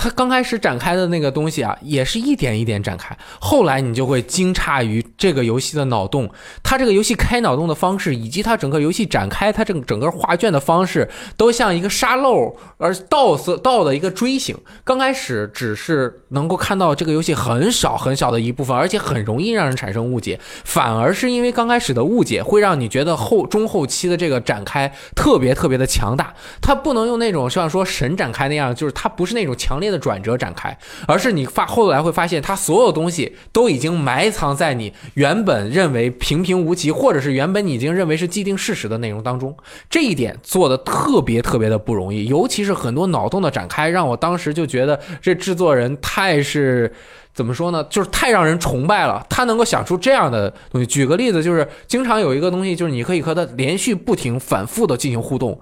[0.02, 6.26] 它刚开始展开的那个东西啊，也是一点一点展开，后来你就会惊诧于这个游戏的脑洞，
[6.62, 14.56] 它这个游戏开脑洞的方式，以及它整个游戏展开它这整个画卷的方式，都像一个沙漏而倒色倒的一个锥形。
[14.84, 26.32] 刚开始只是能够看到这个游戏很少很小的一部分，而且很容易让人产生误解，反而是因为刚开始的误解，会让你觉得后中后期的这个展开特别特别的强大。
[26.62, 30.76] 它不能用那种像说神展开那样，就是它不是那种强烈的转折展开，
[31.06, 39.56] 而是你发后来会发现，它所有东西都已经埋藏在你原本认为平平无奇，或者是原本你已经认为是既定事实的内容当中。
[39.88, 46.92] 这一点做的特别特别的不容易，尤其是很多脑洞的展开，让我当时就觉得这制作人太是。
[47.32, 47.82] 怎么说呢？
[47.88, 50.86] 就是太让人崇拜了，他能够想出这样的东西。
[50.86, 55.58] 举个例子，就是经常有一个东西，就是你可以和他连续不停、反复的进行互动。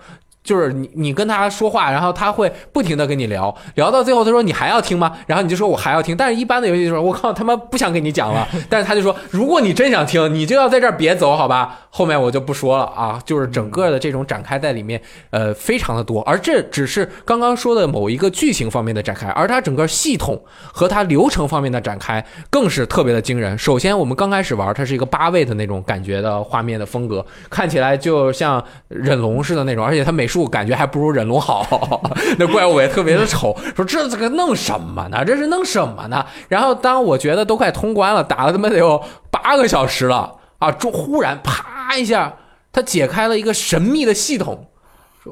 [0.48, 5.14] 就是你你跟他说话，然后他会不停的跟你聊，聊到最后他说你还要听吗？
[5.26, 6.16] 然后你就说我还要听。
[6.16, 8.48] 但是一般的游戏就是我靠他妈不想跟你讲了。
[8.70, 11.80] 但是他就说如果你真想听，你就要在这儿别走，好吧？
[11.90, 13.20] 后面我就不说了啊。
[13.26, 16.22] 就是整个的这种展开在里面，呃，非常的多。
[16.22, 23.58] 而这只是刚刚说的某一个剧情方面的展开，而它整个系统和它流程方面的展开更是特别的惊人。
[23.58, 30.37] 首先我们刚开始玩，它是一个八位的那种感觉的画面的风格，看起来就像忍龙似的那种，而且它美术。
[30.46, 32.02] 感觉还不如忍龙好，
[32.38, 33.56] 那怪物也特别的丑。
[33.74, 35.24] 说这这个弄什么呢？
[35.24, 36.24] 这是弄什么呢？
[36.48, 40.70] 然后当我觉得都快通关了，打了他妈得有八个小时了啊！
[40.72, 42.34] 就忽然啪一下，
[42.72, 44.66] 他解开了一个神秘的系统。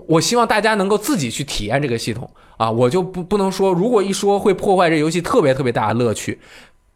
[0.09, 2.71] 我希望大家能够自己去体验这个系统啊！
[2.71, 6.38] 我就不不能说，如果一说会破坏这游戏特别特别大的乐趣。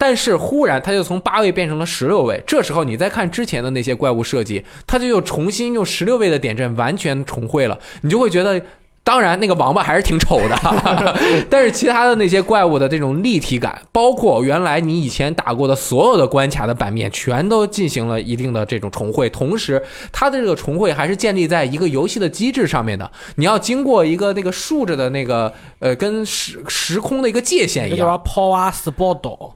[0.00, 2.42] 但是忽然，它就从八位变成了十六位。
[2.46, 8.60] 这时候，你再看之前的那些怪物设计，它就又重新用十六位的点阵完全重绘了，你就会觉得。
[9.10, 10.56] 当然，那个王八还是挺丑的，
[11.50, 19.28] 但是其他的那些怪物的这种立体感，包括原来你以前打过的所有的关卡的版面，全都进行了一定的这种重绘。
[19.28, 23.10] 同时，它的这个重绘还是建立在一个游戏的机制上面的。
[23.34, 27.98] 你要经过一个那个竖着的那个呃，跟时时空的一个界限一样。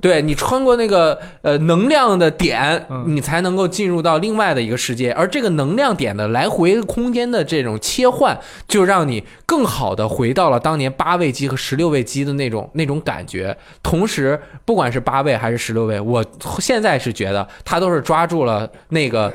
[0.00, 5.12] 对你穿过那个呃能量的点，你才能够进入到另外的一个世界。
[5.12, 8.36] 而这个能量点的来回空间的这种切换，
[8.66, 9.22] 就让你。
[9.46, 16.24] 更好的回到了当年八位机和十六位机的那种那种感觉，同时不管是八位还是十六位，我
[16.60, 19.32] 现在是觉得它都是抓住了那个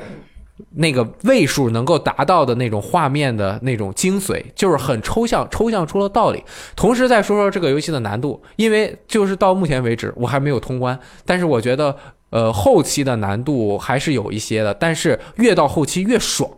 [0.70, 6.42] 那个位数能够达到的那种画面的那种精髓，就是很抽象，抽象出了道理。
[6.74, 11.96] 同时再说说这个游戏的难度，因为就是到目前为止我还没有通关，但是我觉得
[12.30, 16.50] 呃后期的难度还是有一些的，但是越到后期越爽，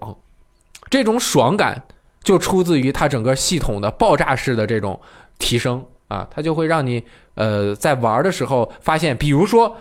[0.89, 1.85] 这种爽感。
[2.23, 4.99] 就出自于它整个系统的爆炸式的这种
[5.39, 7.03] 提升啊，它就会让你
[7.35, 9.77] 呃在玩的时候发现，比如说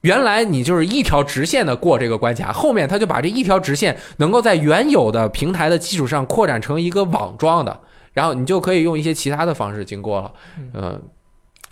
[0.00, 7.80] 原来你就是一条直线的过这个关卡，后面它就把这一条直线能够在原有的平台的基础上扩展成一个网状的，
[8.12, 10.32] 然后你就可以用一些其他的方式经过了，
[10.74, 11.02] 嗯。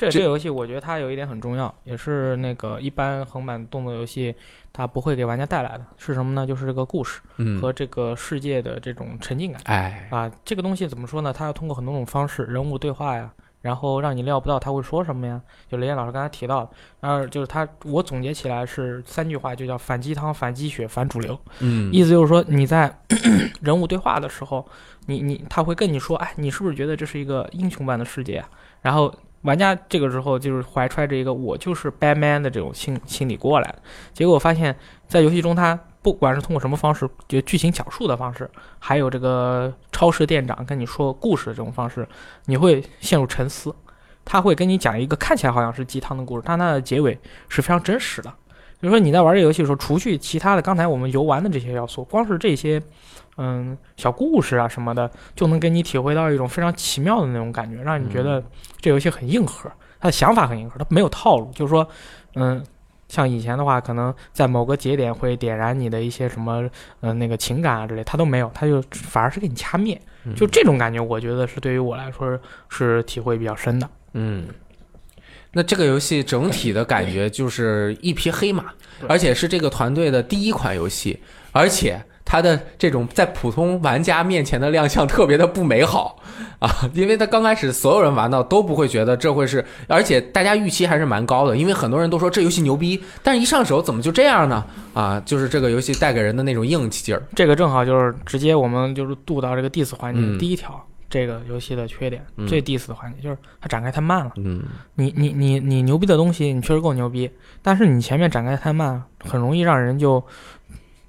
[0.09, 4.35] 这这个游戏我觉得它有一点很重要，也是那个一般横版动作游戏
[4.73, 6.47] 它不会给玩家带来的是什么呢？
[6.47, 7.21] 就是这个故事
[7.61, 9.61] 和这个世界的这种沉浸感。
[9.65, 11.33] 哎，啊，这个东西怎么说呢？
[11.33, 15.39] 它要通过很多种方式，人物对话呀，然后让你料不到他会说什么呀。
[15.69, 21.39] 就雷燕老师刚才提到，然后就是他，我总结起来是三句话，就叫反鸡汤、反鸡血、反主流。
[21.59, 22.91] 嗯，意思就是说你在
[23.61, 24.67] 人物对话的时候，
[25.07, 28.49] 你你他会跟你说，哎，你是不是觉得这是一个英雄般的世界啊？
[28.81, 29.15] 然后。
[29.43, 33.75] 玩家这个时候就是怀揣着一个我就是 Batman 的这种心心理过来，
[34.13, 34.77] 结果发现，
[35.09, 42.07] 在游戏中他不管是通过什么方式，就剧情讲述的方式，还有这个超市店长跟你说故事的这种方式，
[42.47, 43.75] 你会陷入沉思。
[44.25, 48.31] 他会跟你讲一个看起来好像是鸡汤的故事，但它的结尾是非常真实的。
[48.79, 52.81] 比如说你在玩这游戏的时候，除去其他的刚才我们游玩的这些要素，光是这些。
[53.43, 58.45] 嗯，小故事啊什么的，就能给你体会到一种非常奇妙的那种感觉，让你觉得
[58.83, 61.51] 这游戏很硬核，它的想法很硬核，它没有套路。
[61.55, 61.89] 就是说，
[62.35, 62.63] 嗯，
[63.09, 66.69] 像以前的话，可能在某个节点会点燃你的一些什么，
[67.01, 69.99] 嗯，那个情感啊之类，它都没有，它就反而是给你掐灭。
[70.37, 73.89] 就这种感觉，我觉得是对于我来说是体会比较深的。
[74.13, 74.49] 嗯，
[75.53, 78.67] 那这个游戏整体的感觉就是一匹黑马，
[79.09, 81.19] 而且是这个团队的第一款游戏，
[81.53, 82.05] 而且。
[82.31, 86.17] 它的这种在普通玩家面前的亮相特别的不美好
[86.61, 94.65] 啊，因为它刚开始所有人玩到都不会觉得这会是，而且大家预期还是蛮高的，因为很多人都说这游戏牛逼，但是一上手怎么就这样呢？
[94.95, 97.21] 啊，就是这个游戏带给人的那种硬气劲儿。
[97.35, 104.31] 这个正好就是直接我们就是渡到这个 diss 环节第一条，这个游戏的缺点最 diss 的环节就是它展开太慢了。
[104.37, 104.63] 嗯，
[104.95, 107.29] 你你你你牛逼的东西你确实够牛逼，
[107.61, 110.25] 但是你前面展开太慢，很容易让人就。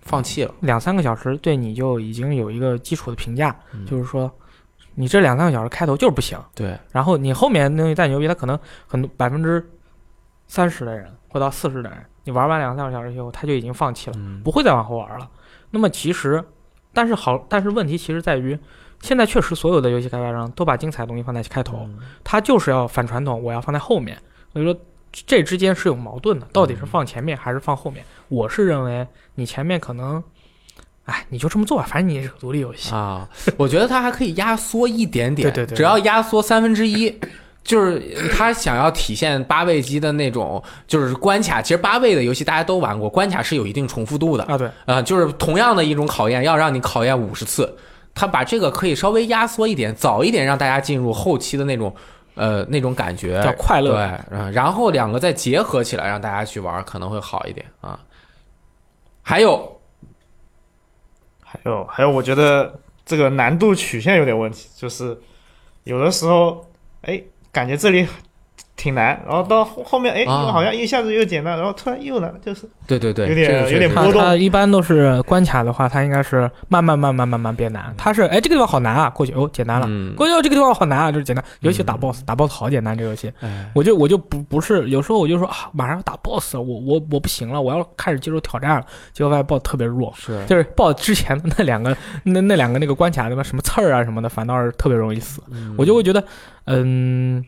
[0.02, 3.56] 放弃了两三个小时，对你就已经有一个基础的评价，
[3.88, 4.32] 就是说，
[4.96, 6.38] 你这两三个小时开头就是不行。
[6.56, 9.66] 对，然后你后面东西再牛逼，他可能很多百分之
[10.48, 15.30] 三十的人或到四十的人，你玩完两三个小时以后，他就已经放弃了，不会再往后玩了。
[15.70, 16.44] 那么其实，
[16.94, 18.58] 但是好，但是问题其实在于，
[19.02, 21.88] 现在确实所有的游戏开发商都把精彩的东西放在开头，
[22.24, 24.18] 他就是要反传统，我要放在后面。
[24.52, 24.76] 所以说
[25.12, 28.04] 这之间是有矛盾的，到底是放前面还是放后面？
[28.30, 29.06] 我是认为
[29.36, 30.24] 你前面可能，
[31.06, 32.94] 哎，你就这么做吧，反正你也是个独立游戏。
[32.94, 37.20] 啊，我觉得它还可以压缩一点点， 对对对只要压缩三分之一。
[37.64, 38.02] 就是
[38.36, 41.62] 他想要体现八位机的那种，就是关卡。
[41.62, 47.78] 其实八位的游戏大家都玩过，关卡是有一定重复度的啊，对，啊、就是同样的一种考验，要让你考验五十次。
[48.16, 51.96] 他把这个可以稍微压缩一点，早一点让大家进入后期的那种，
[52.36, 58.00] 呃，那种感觉，叫快乐对，嗯，然后两个再结合起来，让大家去玩，可能会好一点啊。
[59.22, 59.82] 还有，
[61.44, 65.20] 还有还有，我觉得这个难度曲线有点问题，就是
[65.84, 66.66] 有的时候，
[67.02, 67.22] 哎，
[67.52, 68.08] 感觉这里
[68.82, 77.94] 挺难，然后到后后面，哎，啊好像一下子又简单，然后突然又难，就是对对对，有点有点波动它一般都是关卡的话，它应该是慢慢慢慢慢慢变难。
[77.96, 81.46] 它是哎这个地方好难啊，过去哦简单了，嗯，过去哦这个地方好难啊，就是简单。
[81.60, 90.12] 尤其打嗯 BOSS，打 BOSS 好简单这个游戏，哎，我就我就不不是有时候我就说啊马上要打 BOSS，了我我我不行了，我要开始接受挑战了，结果发现 BOSS 特别弱。
[90.18, 95.42] 是就是 BOSS 之前的那两个那那两个那个关卡那个什么刺儿啊什么的，反倒是特别容易死。
[95.78, 96.24] 我就会觉得，
[96.66, 97.44] 嗯，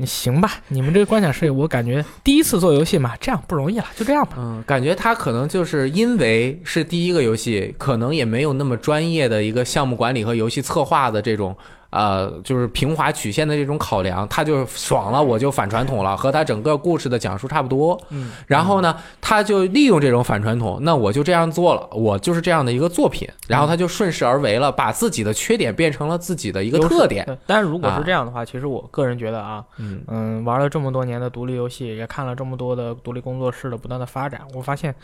[0.00, 4.32] 你行吧，你们这个关卡设计，我感觉第一次做游戏嘛，这样不容易了，就这样吧。
[4.38, 11.54] 嗯，感觉他可能就是因为是第一个游戏，可能也没有那么专业的一个项目管理和游戏策划的这种
[11.90, 18.00] 呃，就是平滑曲线的这种考量，他就爽了，我就反传统了，和他整个故事的讲述差不多。
[18.10, 27.26] 嗯，然后呢，他就利用这种反传统，那我就这样做了，我就是这样的一个作品，然后他就顺势而为了，把自己的缺点变成了自己的一个特点。
[27.46, 27.98] 但是如果啊。
[27.98, 30.02] 是这样的话，其实我个人觉得啊，嗯。
[30.06, 34.94] 嗯，玩了这么多年的独立游戏，也看了这么多的独立工作室的不断的发展，我发现，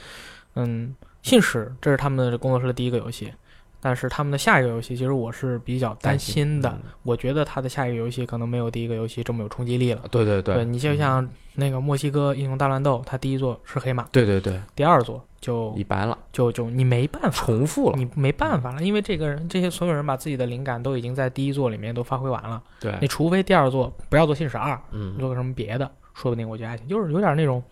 [0.54, 3.32] 嗯，信使这是他们的工作室的第一个游戏，
[3.80, 6.68] 但是他们的下一个游戏，其实我是比较担心的。
[6.70, 6.90] 嗯。
[7.02, 10.02] 我觉得他的下一个游戏可能没有第一个游戏这么有冲击力了。
[10.10, 17.96] 对对对，你就像那个墨西哥英雄大乱斗，它第一座是黑马，对对对，第二座就一般了，就就你没办法，重复了。
[17.96, 22.92] 你没办法了，因为这个人这些所有人把自己的灵感都已经在第一座里面都发挥完了，对。
[23.00, 25.16] 你，除非第二座不要做信使二，嗯。
[25.18, 27.62] 做个什么别的，说不定我觉得还行，就是有点那种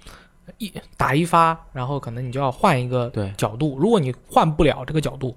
[0.58, 5.36] 一打一发，然后可能你就要换一个角度，如果你换不了这个角度，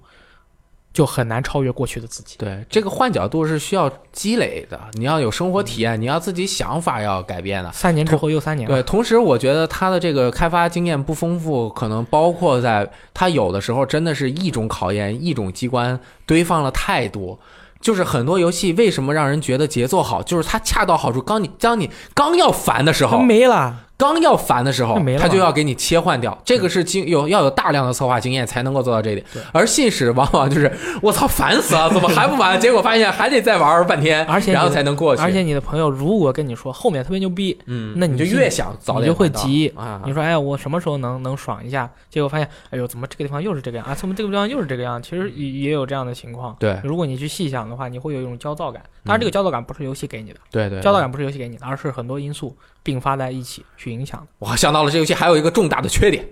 [0.98, 2.34] 就很难超越过去的自己。
[2.38, 7.70] 对，这个换角度是需要积累的，你要有生活体验，你要自己想法要改变的。
[7.70, 15.96] 三年之后又三年了，对，同时我觉得他的这个开发经验不丰富，可能包括在他有的时候真的是一种考验、一种机关
[16.26, 17.38] 堆放了太多。
[17.80, 21.22] 就是很多游戏为什么让人觉得节奏好，就是它恰到好处。
[21.22, 23.84] 刚你当你刚要烦的时候，没了。
[23.98, 26.40] 刚要烦的时候他就要给你切换掉。
[26.44, 29.26] 这个是经有要有大量的策划经验才能够做到这一点。
[29.52, 30.72] 而信使往往就是
[31.02, 32.58] 我操烦死了， 怎么还不完？
[32.60, 35.22] 结果发现还得再玩半天，然后而且然后才能过去。
[35.22, 40.00] 而且你的朋友如果跟你说后面特别牛逼，嗯，那你就越想早你就会急啊。
[40.06, 41.90] 你说哎呀，我什么时候能能爽一下？
[42.08, 43.92] 结果发现，哎呦，怎么这个地方又是这个样啊？
[43.96, 45.02] 怎么这个地方又是这个样？
[45.02, 46.54] 其实也也有这样的情况。
[46.60, 48.80] 对如果你去细想的话，你会有一种焦躁感。
[49.04, 52.54] 当然，这个焦躁感不是游戏给你的，对对，焦躁感不是游戏给你的，而是很多因素
[52.88, 54.26] 并发在一起去影响的。
[54.38, 56.26] 我想到了，这游戏还有一个重大的缺点，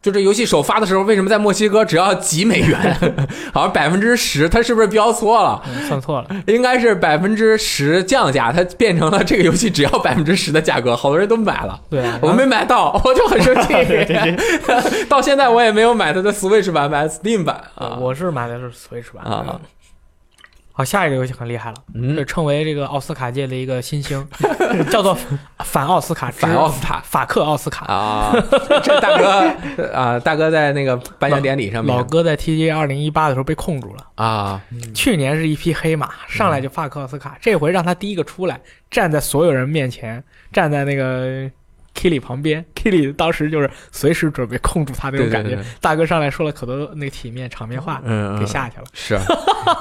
[0.00, 2.96] 就这游戏首发的时候，为什么在墨西哥只要几美元？
[3.52, 5.62] 好像百分之十，它是不是标错了？
[5.66, 6.30] 嗯，算错了。
[6.46, 11.78] 应该是百分之十降价，它变成了这个游戏只要百分之十的价格，好多人都买了。
[11.90, 13.74] 对啊，我没买到，我就很生气。
[15.10, 17.98] 到现在我也没有买它的 Switch 版，买 Steam 版啊。
[18.00, 19.60] 我是买的是 Switch 版啊的。
[20.76, 22.14] 好，下一个游戏很厉害了，嗯。
[22.14, 24.22] 被称为这个奥斯卡界的一个新星，
[24.92, 25.16] 叫做
[25.60, 27.86] 反奥斯卡反奥斯卡法克奥斯卡。
[27.86, 28.30] 啊，
[28.84, 34.60] 这大哥啊，大哥在那个颁奖典礼上面老哥在 TGA 二零一八的时候被控住了，啊，
[34.94, 38.60] 去年是一匹黑马，上来就法克奥斯卡，这回让他第一个出来，
[38.90, 40.22] 站在所有人面前，
[40.52, 41.50] 站在那个
[41.96, 45.50] Killy 旁边，Killy 当时就是随时准备控住他那种感觉。
[45.50, 48.84] 对对对大哥上来说了可多那个体面场面话，嗯，给下去了。
[48.92, 49.14] 是，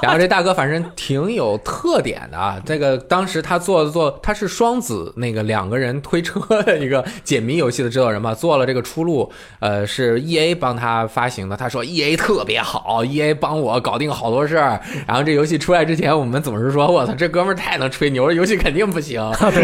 [0.02, 2.58] 然后这大哥反正挺有特点的啊。
[2.66, 11.58] 这个当时他做做，他是双子那个两个人推车的一个解谜游戏的制作人嘛， 做了这个出路，呃，是 E A 帮他发行的。
[11.58, 14.80] 他说 E A 特别好，E A 帮我搞定好多事儿。
[15.06, 19.22] 然后这游戏出来之前，我们总是说，我操，这哥们儿太能吹牛了，游戏肯定不行。
[19.40, 19.64] 对，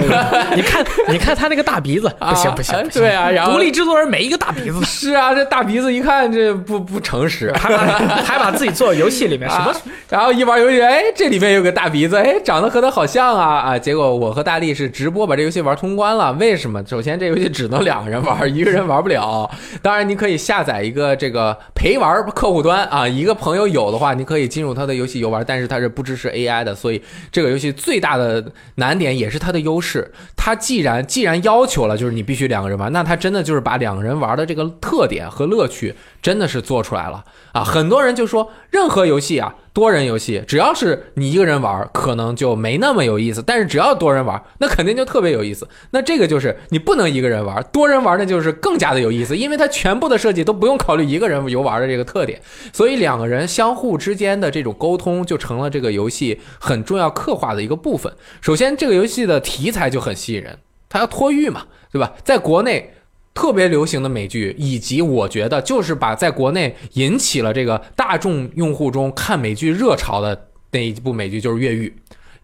[0.56, 7.78] 你看，你看他那个大鼻子，啊行不行不行对啊，然后独立制作人没一个大鼻子， 是啊，这大鼻子一看这不不诚实， 还把
[8.24, 9.76] 还把自己做游戏里面 什么啊，
[10.10, 13.80] 然后一玩游戏，哎，这里面有个大鼻子，哎，长得和他好像啊啊！
[13.80, 16.84] 结果我和大力是直播把这游戏玩通关了，为什么？
[16.88, 19.50] 首先这游戏只能两个人玩，一个人玩不了。
[19.82, 28.44] 当然你可以下载一个这个陪玩客户端啊，一个朋友有的话，你可以进入他的游戏游玩，但是他是不支持 AI 的，所以这个游戏最大的
[28.76, 30.12] 难点也是它的优势。
[30.36, 37.22] 它既然既然要求了，就是你必须两个人玩，那他真的就是把两个人玩的这个特点和乐趣真的是做出来了
[37.52, 37.62] 啊！
[37.62, 45.68] 很多人就说，任何游戏啊，多人游戏，只要是你一个人玩，可能就没那么有意思；但是只要多人玩，那肯定就特别有意思。
[45.90, 58.10] 那这个就是你不能一个人玩，多人玩那就是更加的有意思，因为它全部的设计都不用考虑一个人游玩的这个特点，所以两个人相互之间的这种沟通就成了这个游戏很重要刻画的一个部分。
[58.40, 60.58] 首先，这个游戏的题材就很吸引人，
[60.88, 62.14] 它要脱狱嘛，对吧？
[62.24, 62.94] 在国内。
[63.34, 71.92] 特别流行的美剧，以及我觉得就是把在国内引起了这个大众用户中看美剧热潮的那一部美剧就是《越狱》。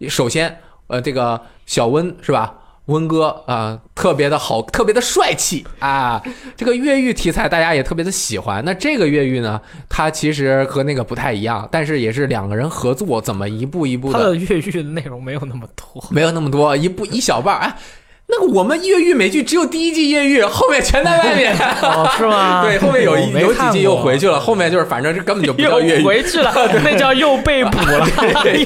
[0.10, 2.56] 首先，呃，这个小温是吧？
[2.86, 6.24] 温哥啊、特别的好，特别的帅气啊！
[6.56, 8.64] 这个越狱题材大家也特别的喜欢。
[8.64, 16.02] 那这个越狱呢，它其实和那个不太一样，但是也是两个人合作，怎么一步一步他的的越狱的内容没有那么多。
[16.12, 17.60] 没有那么多，一步一小半儿。
[17.60, 17.78] 哎，
[18.30, 21.56] 那个我们越狱美剧只有第一季越狱，后面全在外面。
[21.82, 22.62] 哦，是吗？
[22.68, 26.52] 对，后面有一有几季又回去了，后面就是反正是根本就不叫越又狱， 回去了，
[26.84, 28.06] 那叫又被捕了，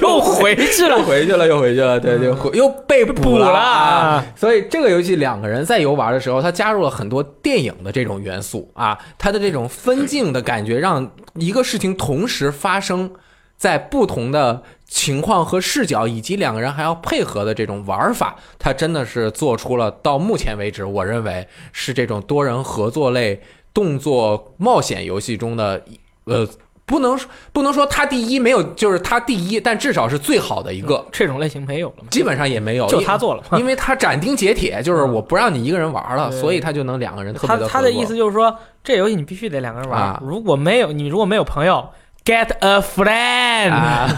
[0.02, 4.26] 又回去又了，回去了，又回去了，对，对回又被捕捕了啊！
[4.36, 13.12] 所以这个游戏两个人在游玩的时候，它加入了很多电影的这种元素啊，它的这种分镜的感觉，让一个事情同时发生
[13.58, 23.42] 在不同的情况和视角，以及两个人还要配合的这种玩法，他真的是做出了到目前为止，我认为是这种多人合作类
[23.74, 25.82] 动作冒险游戏中的
[26.26, 26.48] 呃。
[26.84, 27.18] 不能
[27.54, 31.06] 不能说他第一没有，就是他第一，但至少是最好的一个。
[31.10, 32.04] 这种类型没有了？
[32.10, 33.42] 基本上也没有，就他做了。
[33.58, 37.66] 因为他斩钉截铁，就是我不让你一个人玩了，所以他就能两个人特别他的。
[37.66, 41.88] 他的意思就是说，这游戏你必须得两个人玩，啊如果没有你如果没有朋友
[42.26, 44.10] ，get a friend，啊。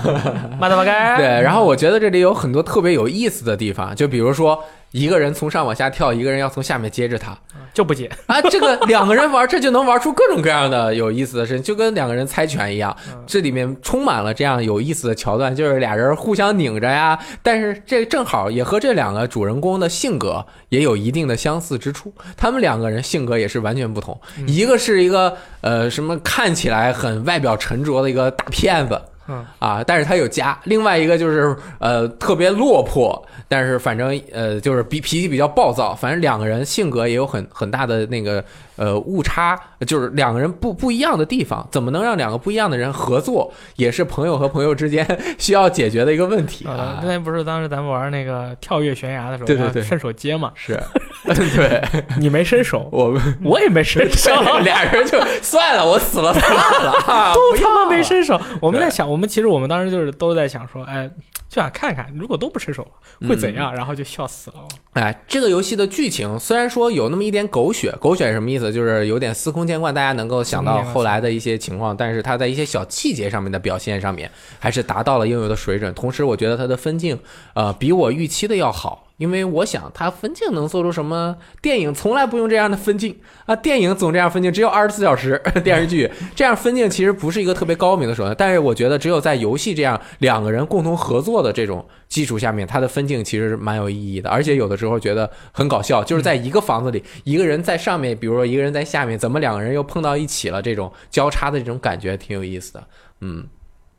[1.18, 1.26] 对。
[1.42, 7.38] 然后我觉得这里有很多特别有意思的地方，就比如说一个人从上往下跳，一个人要从下面接着他
[7.74, 8.10] 就不解。
[8.28, 13.24] 啊，这个 两个人玩，这就能玩出各种各样的有意思的事情，就跟两个人猜拳一样嗯。
[13.26, 22.14] 这里面充满了这样有意思的桥段，就是俩人互相拧着呀，但是这正好也和这两个主人公的性格也有一定的相似之处。
[22.38, 29.02] 他们两个人性格也是完全不同，嗯一个是一个呃什么看起来很外表沉着的一个大骗子。
[29.28, 38.44] 嗯啊，但是他有家，另外一个就是呃特别落魄，但是反正呃就是比脾气比较暴躁，反正两个人性格也有很很大的那个
[38.76, 39.58] 呃误差，
[39.88, 45.08] 就是两个人不不一样的地方，怎么能让两个不一样的人合作，也是朋友和朋友之间
[45.40, 47.14] 需要解决的一个问题呃啊，那。
[47.14, 50.52] 天不是当时咱们玩那个跳跃悬崖的时候，对对对要伸手接嘛？
[50.56, 50.78] 是，
[51.56, 51.82] 对
[52.20, 54.32] 你没伸手， 我们我也没伸手，
[54.64, 58.40] 俩人就算了，我死了算了，啊都他妈没伸手。
[58.60, 61.08] 我们在想，我们其实我们当时就是都在想说，哎，
[61.54, 62.88] 就想看看如果都不伸手
[63.28, 64.56] 会怎样，然后就笑死了。
[64.94, 68.74] 哎，这个游戏的剧情虽然说有那么一点狗血，狗血是什么意思？
[68.74, 75.94] 就是有点司空见惯，大家能够想到后来的一些情况，但是它在一些小细节上面的表现上面，还是达到了应有的水准。
[75.94, 77.20] 同时，我觉得它的分镜，
[77.54, 81.38] 呃，比我预期的要好，因为我想它分镜能做出什么？
[81.62, 85.40] 电影从来不用这样的分镜啊，电影总这样分镜，只有二十四小时。
[85.64, 100.62] 电视剧这样分镜其实不是一个特别高明的手段，但是我觉得只有在游戏这样两个人共同合作的这种基础下面，它的分镜其实是蛮有意义的，而且有的时候觉得很搞笑，就是在一个房子里，一个人在上面，比如说一个人在下面，怎么两个人又碰到一起了？
[100.62, 102.84] 这种交叉的这种感觉挺有意思的。
[103.22, 103.46] 嗯，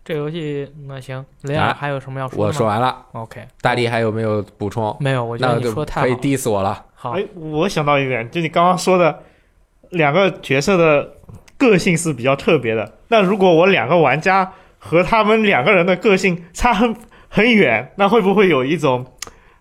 [0.04, 2.46] 这个游戏那行，雷尔啊还有什么要说？
[2.46, 4.96] 我说完了，OK，大力还有没有补充？
[4.98, 6.16] 没有，我觉得你那就可以说得太好了。
[6.16, 6.86] diss 我了。
[6.94, 9.20] 好，哎，我想到一点，就你刚刚说的，
[9.90, 11.14] 两个角色的
[11.56, 12.98] 个性是比较特别的。
[13.08, 16.94] 那如果我两个玩家和他们两个人的个性差很
[17.34, 19.04] 很远，那会不会有一种，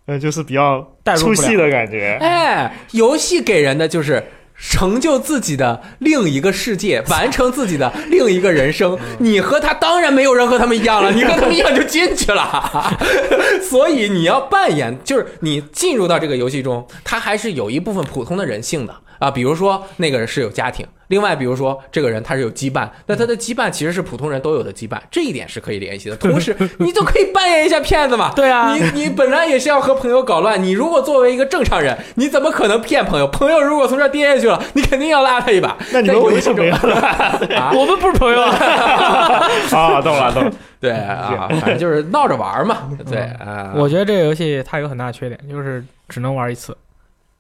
[0.05, 2.17] 呃，就是比较代入不了出戏的感觉？
[2.21, 4.24] 哎，游戏给人的就是。
[4.55, 8.97] 成就自己的另一个世界，完成自己的另一个人生。
[9.17, 12.95] 你和他当然没有人和他们一样了， 你和他们一样就进去了。
[13.67, 26.17] 所以你要扮演，就是你进入到这个游戏中，他还是有一部分普通的人性的啊，比如说那个人是有家庭，另外比如说这个人他是有羁绊，那他的羁绊其实是普通人都有的羁绊，这一点是可以联系的。
[26.17, 28.34] 同时， 你就可以扮演一下骗子嘛。
[28.36, 33.28] 对啊你你本来也是要和朋友搞乱，你如果作为一个正常人，你怎么可能骗朋友？
[33.28, 35.78] 朋友如果从这儿跌下去了，你肯定要拉他一把。
[35.93, 36.76] 那你们在游戏为什么要
[37.57, 37.71] 啊？
[37.74, 38.49] 我们不是朋友啊。
[38.49, 40.01] 啊？
[40.01, 40.51] 懂了懂了，
[40.82, 42.89] 对啊，反正就是闹着玩嘛。
[43.09, 46.76] 对啊，我觉得这个游戏它有很大的缺点，就是只能玩一次，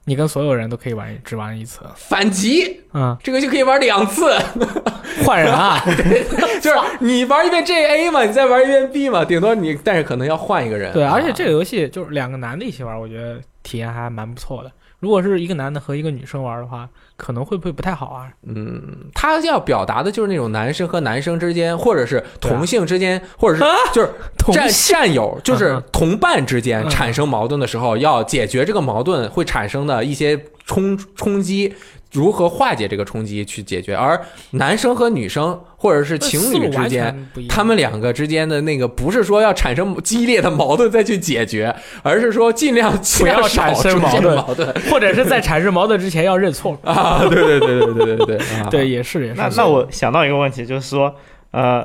[0.05, 1.79] 你跟所有人都可以玩，只玩一次。
[1.95, 4.33] 反击嗯，这个就可以玩两次，
[5.25, 5.81] 换人啊
[6.61, 10.91] 就是你玩一遍 J A 嘛，你再玩一遍 B 嘛，顶多你，但是可能要换一个人。
[10.93, 14.71] 对，而且啊这个游戏就是两个男的一起玩，我觉得体验还蛮不错的。
[15.03, 16.87] 如果是一个男的和一个女生玩的话，
[17.17, 18.31] 可能会不会不太好啊？
[18.47, 18.81] 嗯，
[19.13, 31.75] 他要表达的就是那种男生和男生之间，或者是同性之间，或者是就是战同战友，就是同伴之间嗯产生矛盾的时候，要解决这个矛盾会产生的一些冲冲击。
[32.13, 33.93] 如何化解这个冲击去解决？
[33.95, 34.19] 而
[34.51, 46.77] 男生和女生或者是情侣之间，他们两个之间的那个不是说要产生激烈的矛盾再去解决，而是说尽量不要产生矛盾矛盾 或者是在产生矛盾之前要认错。
[46.85, 47.19] 啊！
[47.29, 49.35] 对对对对对对对啊 对，也是也是。
[49.35, 51.13] 那那我想到一个问题，就是说，
[51.51, 51.83] 呃，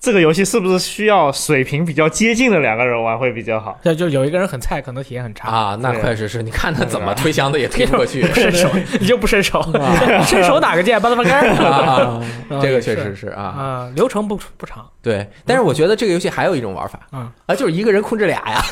[0.00, 3.76] 这个游戏是不是需要水平比较接近的两个人玩会比较好？
[3.82, 5.48] 就就有一个人很菜，可能体验很差。
[5.48, 8.70] 啊，那确实是你看他怎么推箱子也推不过去不伸手，
[9.00, 9.60] 你就不伸手，
[10.24, 12.60] 伸手打个键，巴拉巴啊干。
[12.62, 14.86] 这个确实是啊，啊，流程不不长。
[15.02, 15.28] 对。
[15.44, 18.62] 但是我觉得这个游戏还有一种玩法嗯啊，就是一个人控制俩呀，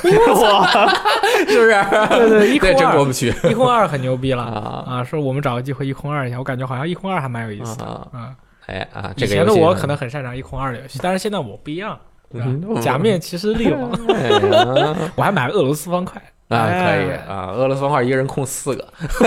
[0.42, 0.88] 哇，
[1.48, 1.84] 是不是？
[2.08, 5.04] 对对，一这空二，真过不去一空二很牛逼了啊啊！
[5.04, 7.84] 说我们找个机会一空二一下，我感觉好像一空二还蛮有意思的。
[7.84, 8.30] 啊！
[8.66, 11.98] 嗯，哎啊，这以前的个游戏我可能很擅长一空二的游戏，但是现在我不一样，
[12.32, 14.30] 对吧嗯假面骑士力王， 哎
[15.16, 16.20] 我还买了俄罗斯方块。
[16.48, 18.86] 啊，可以哎啊，俄罗斯方块一个人控四个，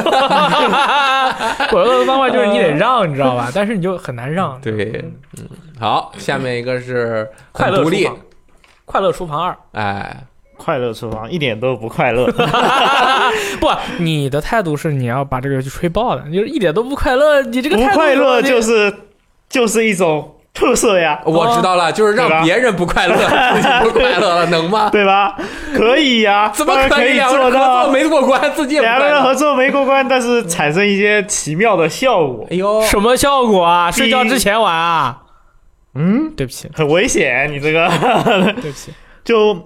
[1.73, 3.51] 我俄罗斯方块就是你得让，你知道吧？
[3.53, 4.57] 但是你就很难让。
[4.61, 5.03] 对，
[5.37, 5.45] 嗯，
[5.77, 8.17] 好，下面一个是快乐厨房，
[8.85, 9.57] 快乐厨房二。
[9.73, 10.23] 哎，
[10.55, 12.25] 快乐厨房一点都不快乐。
[13.59, 13.67] 不，
[13.99, 18.93] 你的态度是你要把这个游戏吹爆的，你就是一点都不快乐，你这个不态度快乐就是
[19.49, 23.15] 就是一种特色呀，我知道了，就是让别人不快乐，
[23.55, 24.89] 自己不快乐了，能吗？
[24.89, 25.35] 对吧？
[25.75, 27.13] 可以呀，怎么可以？
[27.13, 27.89] 两个做人合作到？
[27.91, 28.85] 没过关，自己也不？
[28.85, 32.45] 两个人合作没过关，但是产生一些奇妙的效果。
[32.51, 33.89] 哎呦，什么效果啊？
[33.91, 35.21] 睡觉之前玩啊？
[35.95, 37.89] 嗯，对不起，很危险，你这个
[38.61, 38.91] 对不起，
[39.23, 39.57] 就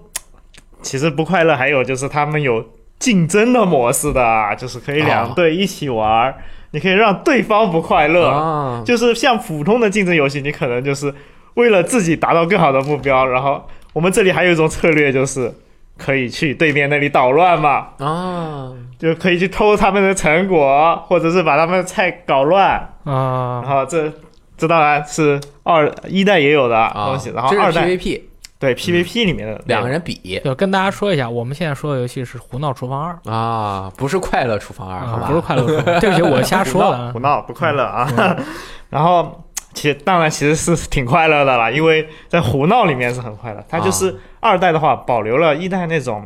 [0.82, 1.56] 其实不快乐。
[1.56, 2.64] 还有就是他们有
[3.00, 6.34] 竞争的模式的，就是可以两哦队一起玩，
[6.74, 8.28] 你可以让对方不快乐。
[8.28, 11.14] 啊，就是像普通的竞争游戏，你可能就是
[11.54, 13.64] 为了自己达到更好的目标，然后
[13.94, 15.54] 我们这里还有一种策略，就是
[15.98, 22.66] 可以去对面那里捣乱嘛，啊，就可以去偷他们的成果，或者是把他们的菜搞乱。
[23.04, 23.04] 啊。
[23.06, 24.12] 然啊，后这
[24.58, 28.22] 这当然是二一代也有的啊东西，然后二代 PVP，
[28.64, 35.28] 对 PVP 里面的两个人比就跟大家说一下，我们现在说的游戏是《胡闹厨房二》啊，不是快乐厨房二，好啊，吧？
[35.28, 36.00] 不是快乐厨房。
[36.00, 37.20] 对不起，我瞎说的啊胡。
[37.20, 38.10] 闹不快乐啊。
[38.18, 38.46] 嗯
[38.90, 39.44] 然后
[39.74, 43.62] 其实当然其实是 挺快乐的啦，因为在胡闹里面是很快乐。
[43.68, 46.26] 它就是二代的话保留了一代那种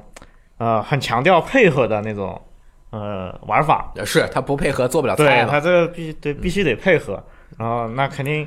[0.57, 2.39] 呃很强调配合的那种
[2.91, 7.23] 呃玩法，是他不配合做不了菜对了它这个必须对必须得配合。
[7.57, 8.45] 然后那肯定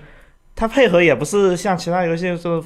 [0.55, 2.62] 它配合也不是像其他游戏说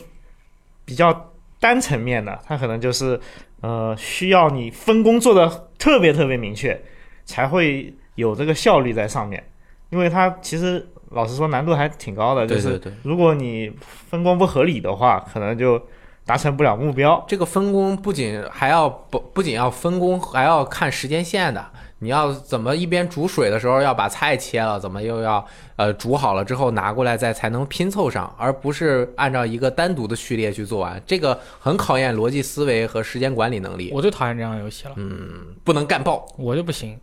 [0.85, 3.19] 比较单层面的，它可能就是
[3.61, 6.81] 呃需要你分工做的特别特别明确，
[7.25, 9.43] 才会有这个效率在上面。
[9.91, 15.81] 因为它其实老实说难度还挺高的，就是如果你分工不合理的话，可能就
[16.27, 17.25] 达成不了目标。
[17.29, 21.65] 这个分工不仅还要不不仅要分工，还要看时间线的。
[22.01, 25.43] 你要怎么一边煮水的时候要把菜切了，怎么又要
[25.77, 31.01] 呃煮好了之后拿过来再才能拼凑上，而不是按照一个单独的序列去做完。
[31.07, 36.27] 这个很考验逻辑思维和时间管理能力，我最讨厌这样的游戏了，嗯，不能干爆。
[36.37, 36.99] 我就不行。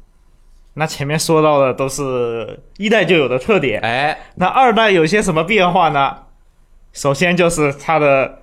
[0.76, 6.16] 那前面说到的都是一代就有的特点，哎，那二代有些什么变化呢？
[6.94, 8.41] 首先就是它的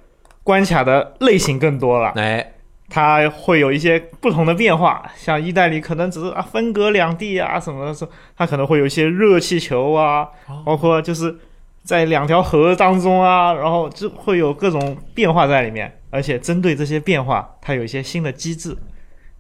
[0.49, 2.55] 关卡的类型更多了，哎，
[2.89, 5.05] 它会有一些不同的变化。
[5.15, 10.27] 像一代里可能只是啊分隔两地啊什么的时候，它可能会有一些热气球啊，
[10.65, 11.37] 包括就是
[11.83, 15.93] 在两条河当中啊，然后就会有各种变化在里面。
[16.09, 18.75] 而且针对这些变化，它有一些新的机制，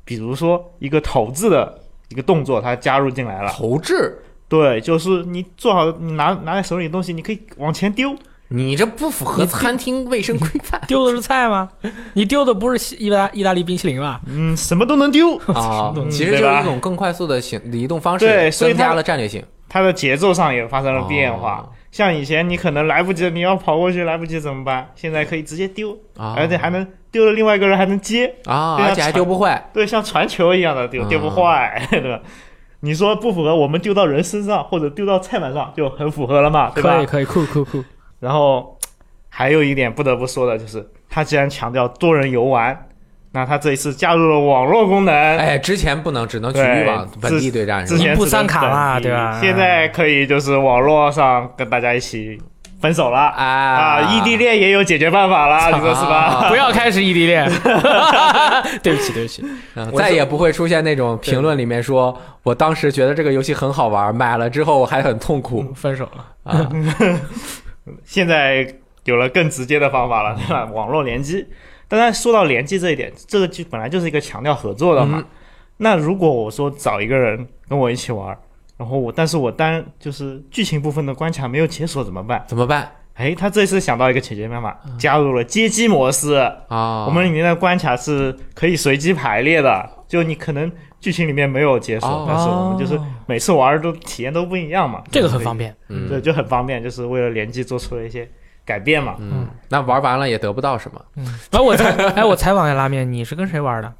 [0.04, 1.80] 比如说一个投掷的
[2.10, 3.50] 一个动作，它加入进来了。
[3.50, 4.14] 投掷
[4.46, 8.14] 对，就是你做好，你拿拿在手里的东西，你可以往前丢，
[8.48, 11.68] 你这不符合餐厅卫生规范丢的是菜吗？
[12.14, 14.20] 你丢的不是西意大意大利冰淇淋吧？
[14.26, 15.36] 嗯，什么都能丢。
[15.54, 21.56] 啊嗯，其实就是一种更快速的行移动方式，对所以增加它了战略性，它的节奏上也发生了变化。
[21.56, 24.86] 哦像以前你可能来不及，你要跑过去来不及怎么办？
[24.94, 32.20] 现在可以直接丢，啊，而且还能丢了另外一个人还能接，啊，而且还丢不坏，对，像传球一样的丢，嗯丢不坏，对吧？
[32.80, 36.96] 你说不符合，我们丢到人身上或者丢到菜板上就很符合了嘛，对吧？
[36.96, 37.82] 可以可以，酷酷酷。
[38.20, 38.76] 然后
[39.28, 42.86] 还有一点不得不说的就是，他既然强调多人游玩，
[43.32, 47.84] 那他这一次加入了网络功能，哎，之前不能，只能局域网本地对战？
[47.84, 52.40] 之前只能一步三卡本地嘛对吧现在可以就是网络上跟大家一起
[52.80, 53.18] 分手了。
[53.18, 56.16] 啊啊，异地恋也有解决办法了，你说是吧？
[56.16, 57.48] 啊不要开始异地恋，
[58.82, 59.44] 对不起对不起，
[59.74, 66.24] 嗯再也不会出现那种评论里面说，我当时觉得这个游戏很好玩，买了之后我还很痛苦分手了。
[66.44, 66.68] 啊。
[68.04, 68.74] 现在
[69.04, 70.64] 有了更直接的方法了， 对吧？
[70.66, 71.46] 网络联机。
[71.88, 75.18] 当然，说到联机这一点，这个就本来就是一个强调合作的嘛。
[75.18, 75.24] 嗯
[75.80, 78.36] 那如果我说找一个人跟我一起玩，
[78.76, 82.44] 然后我，但是我单就是剧情部分的关卡没有解锁怎么办？
[82.48, 86.34] 怎么办哎，他这次想到一个解决办法，加入了街机模式。
[86.66, 87.06] 啊？
[87.06, 95.02] 我们里面的关卡是可以随机排列的，就你可能剧情里面没有解锁，哦但是我们就是每次玩都体验都不一样嘛。
[95.12, 95.76] 这个很方便。
[95.88, 98.28] 嗯对，就很方便，就是为了联机做出了一些
[98.64, 99.16] 改变嘛。
[99.18, 101.04] 嗯，那玩完了也得不到什么。
[101.16, 103.92] 嗯，哎，我采哎，我采访一下拉面，你是跟谁玩的？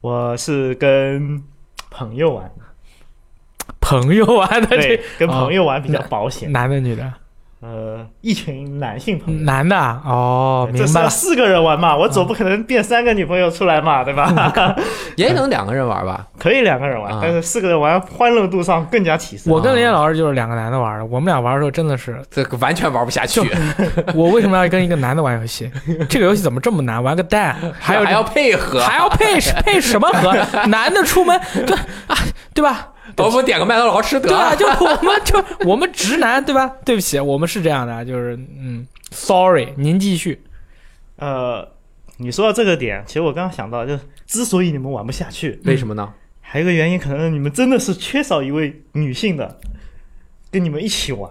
[0.00, 1.42] 我是跟
[1.90, 2.50] 朋友玩，
[3.80, 6.50] 朋友玩的，对这，跟朋友玩比较保险。
[6.50, 7.12] 男的女的？
[7.62, 9.40] 呃，一群男性朋友。
[9.44, 11.08] 男的啊哦，这是明白了。
[11.08, 14.74] 四个人玩嘛，我总不可能变三个女朋友出来嘛，对吧？
[15.14, 16.26] 也能两个人玩吧？
[16.40, 19.52] 可以两个人玩啊，但是四个人玩欢乐度上更加提升。
[19.52, 23.40] 我跟林岩老师就是两个男的玩的，我们俩玩的时候真的是，这个完全玩不下去，
[24.12, 25.70] 我为什么要跟一个男的玩游戏？
[26.10, 27.00] 这个游戏怎么这么难？
[27.00, 30.34] 玩个蛋，还有还要配合，还要配配什么合？
[30.66, 31.76] 男的出门对
[32.08, 32.16] 啊，
[32.52, 32.88] 对吧？
[33.16, 34.56] 我们点个麦当劳吃得对啊，了。
[34.56, 36.66] 就我们 就我们直男对吧？
[36.84, 40.42] 对不起，我们是这样的，就是嗯，sorry，您继续。
[41.16, 41.68] 呃，
[42.18, 46.12] 你说到这个点，其实我刚刚想到，就是之所以你们玩不下去，为什么呢？
[46.40, 49.58] 还有一个原因，可能你们真的是缺少一位女性的
[50.50, 51.30] 跟你们一起玩，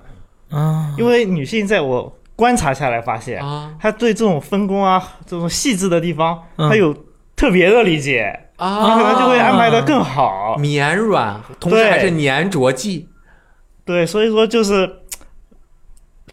[0.50, 6.96] 啊，因为女性在我观察下来发现，啊她对这种分工啊、这种细致的地方，嗯她有
[7.36, 10.56] 特别的理解， 她啊，可能就会安排的更好。
[10.58, 13.10] 绵软，同时还是粘着剂。
[13.84, 14.90] 对，所以说就是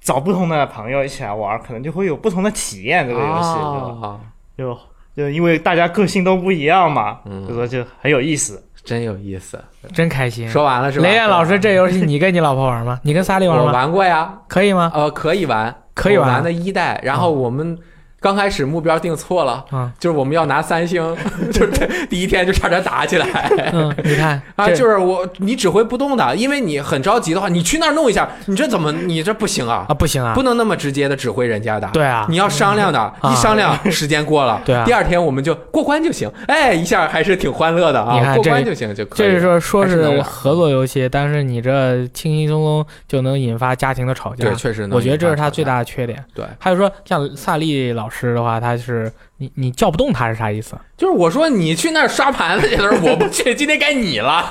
[0.01, 3.09] 找不同的朋友一起来玩，可能就会有不同的体验。
[3.09, 4.21] 这个游戏就啊，
[4.57, 4.79] 就
[5.17, 8.63] 就因为大家个性都不一样嘛，嗯所以说就很有意思。
[8.85, 9.63] 真有意思。
[9.93, 10.49] 真开心。
[10.49, 11.07] 说完了是吧？
[11.07, 12.99] 雷燕老师，这游戏你跟你老婆玩吗？
[13.03, 13.73] 你跟萨利玩我吗？
[13.73, 14.91] 玩过呀，可以吗？
[14.95, 17.79] 呃，可以玩，可以玩玩的一代，然后我们
[18.21, 21.17] 刚开始目标定错了，啊，就是我们要拿三星，
[21.53, 23.51] 就是第一天就差点打起来。
[23.73, 29.95] 嗯，你看啊，就是我你指挥不动的，因为你很着急的话，你去那儿弄一下，你这怎么你这不行啊啊，？
[29.95, 31.89] 不行啊，不能那么直接的指挥人家的。
[31.93, 36.31] 对啊，你要商量的，一商量 时间过了，对啊第二天我们就过关就行。
[36.47, 39.27] 哎，一下还是挺欢乐的啊，过关就行就可以。
[39.29, 44.55] 这是说说是合作游戏，但是你这轻轻松松就能引发家庭的吵架对，。
[44.57, 46.25] 确实我觉得这是他最大的缺点。
[46.35, 50.79] 对，还有说像萨利老师的话，他是你你叫不动他是啥意思？
[50.97, 54.51] 就是我说你去那儿刷盘子去的时候，我不去，今天该你了。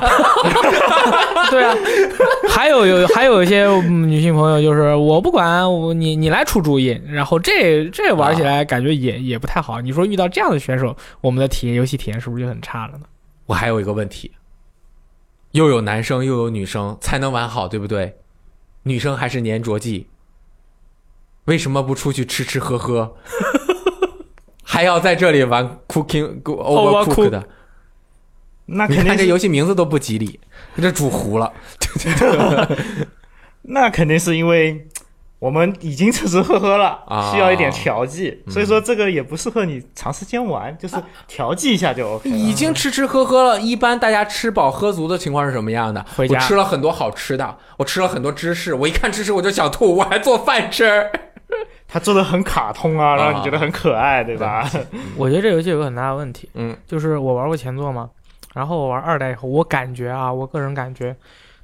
[1.49, 1.76] 对啊，
[2.49, 9.80] 还有有还有一些嗯女性朋友就是我不管我你你来出主意，然后这这玩起来感觉也、也不太好。
[9.82, 13.05] 你说遇到这样的选手，我们的体验游戏体验是不是就很差了呢？
[13.45, 14.32] 我还有一个问题，
[15.51, 18.16] 又有男生又有女生才能玩好，对不对？
[18.84, 20.08] 女生还是粘着剂，
[21.48, 23.16] 为什么不出去吃吃喝喝，
[24.64, 27.43] 还要在这里玩 cooking overcook 的？
[28.66, 30.39] 你那肯定这游戏名字都不吉利，
[30.82, 31.52] 这煮糊了。
[33.64, 34.88] 那肯定是因为
[35.39, 40.95] 我们已经吃吃喝喝了，啊需要一点调剂，嗯所以说这个也不适合你长时间玩，就是
[41.28, 42.36] 调剂一下就 OK 了。
[42.36, 46.06] 已经吃吃喝喝了，一般大家吃饱喝足的情况是什么样的？
[46.18, 51.10] 回家我吃了很多好吃的，我吃了很多芝士，我一看芝士我就想吐，我还做饭吃。
[51.88, 54.70] 他做的很卡通啊，让你觉得很可爱，对吧？
[55.16, 58.10] 我觉得这游戏有个很大的问题，嗯，就是我玩过前作嘛，
[58.54, 61.16] 然后我玩二代以后，我感觉啊，我个人感觉，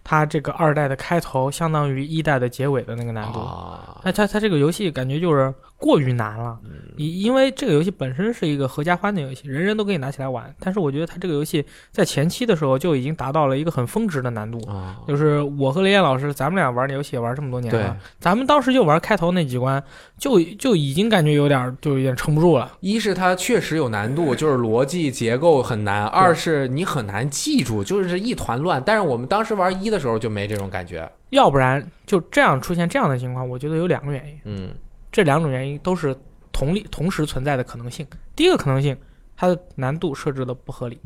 [0.03, 3.39] 它这个二代的开头相当于一代的结尾的那个难度。
[3.39, 5.53] 啊，那它它这个游戏感觉就是
[5.84, 6.57] 过于难了。
[6.95, 10.53] 因因为这个游戏本身是一个合家欢的游戏，人人都可以拿起来玩。
[10.59, 14.57] 但是我觉得它这个游戏在前期的时候就已经达到了一个很峰值的难度。
[14.69, 19.84] 啊，就是我和雷燕老师，咱们俩玩的游戏也玩这么多年了，咱们当时就玩开头那几关，
[20.17, 22.71] 就就已经感觉有点就有点撑不住了。
[22.79, 28.81] 一是它确实有难度，就是逻辑结构很难；二是你很难记住，就是一团乱。
[28.86, 31.11] 但是我们当时玩一的时候就没这种感觉。
[31.31, 34.69] 要不然就这样出现这样的情况，我觉得有两个原因，嗯
[35.14, 36.14] 这两种原因都是
[36.51, 38.05] 同理同时存在的可能性。
[38.36, 38.97] 第一个可能性，
[39.38, 40.97] 它的难度设置的不合理；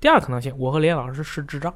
[0.00, 1.72] 第二个可能性，我和雷燕老师是智障。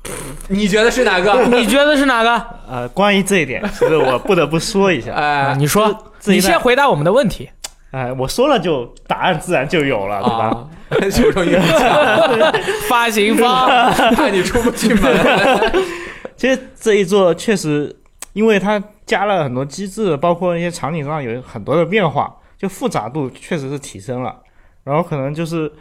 [0.48, 1.44] 你觉得是哪个？
[1.46, 2.46] 你觉得是哪个？
[2.66, 5.12] 呃，关于这一点，其实我不得不说一下。
[5.12, 7.50] 啊，哎，你说，你先回答我们的问题。
[7.90, 10.44] 哎，我说了就答案自然就有了，对吧？
[10.46, 12.52] 啊，求生欲强，
[12.88, 13.68] 发行方，
[14.16, 15.72] 怕你出不去门。
[16.36, 17.94] 其实这一座确实，
[18.36, 24.42] 因为它加了很多机制，包括一些场景上有很多的变化，就复杂度确实是提升了。
[24.84, 25.72] 然后可能就是，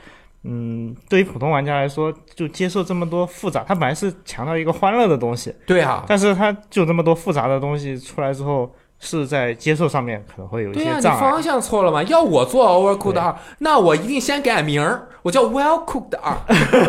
[0.43, 8.73] 嗯，对于普通玩家来说，就接受这么多复杂，它本来是强调一个欢乐的东西，对啊，但是它就这么多复杂的东西出来之后，
[9.05, 11.25] 是在接受上面可能会有一对呀、些障碍。
[11.25, 12.01] 你方向错了嘛？
[12.03, 16.35] 要我做 Overcooked 二，那我一定先改名儿，我叫 Well Cooked 二，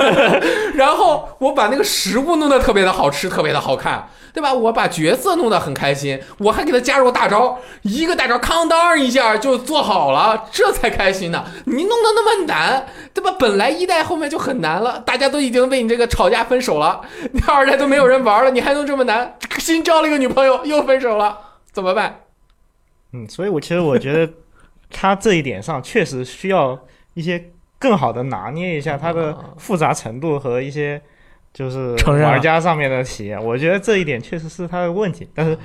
[0.74, 4.52] 然后我把那个食物弄得特别的好吃，特别的好看，对吧？
[4.52, 11.44] 我把角色弄得很开心，我还给他加入大招，一个大招哐当一下就做好了，这才开心呢。
[11.66, 13.30] 你弄得那么难，对吧？
[13.38, 17.00] 本来一代后面就很难了，大家都已经为你这个吵架分手了，
[17.32, 19.34] 你二代都没有人玩了，你还弄这么难？
[19.58, 21.36] 新交了一个女朋友又分手了，
[21.76, 22.20] 怎么办？
[23.12, 24.32] 嗯，所以我其实我觉得
[24.88, 26.78] 他这一点上确实需要
[27.12, 30.98] 一些更好的拿捏一下它的复杂程度和一些
[31.52, 33.38] 就是玩家上面的体验。
[33.44, 35.58] 我觉得这一点确实是他的问题，但是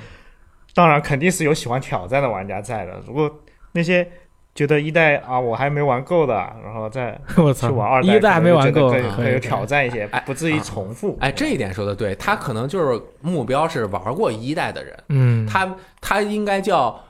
[0.74, 3.00] 当然肯定是有喜欢挑战的玩家在的。
[3.06, 3.40] 如果
[3.72, 4.06] 那些
[4.54, 11.16] 觉得一代啊我还没玩够的，然后再 我去玩二代，一代还没玩够可以可以可以挑战一些哎，不至于重复。
[11.20, 17.02] 哎，这一点说的对，他可能就是目标是玩过一代的人，嗯，他他应该叫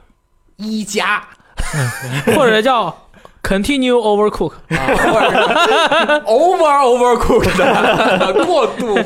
[0.57, 1.22] 一加
[2.36, 2.95] 或者叫
[3.43, 8.97] continue overcook，啊，或者是 over overcooked 的 过度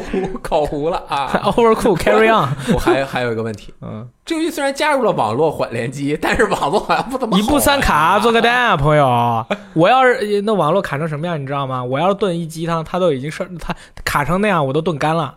[0.42, 1.28] 烤糊了啊。
[1.44, 9.44] overcook carry on， 我还还有一个问题，嗯，这游戏虽然加入了网络缓联机，但是网络好像不怎么好一步三卡做个蛋啊，朋友。
[9.74, 11.82] 我要是那网络卡成什么样，你知道吗？
[11.82, 13.74] 我要是炖一鸡汤，它都已经是它
[14.04, 15.34] 卡成那样，我都炖干了，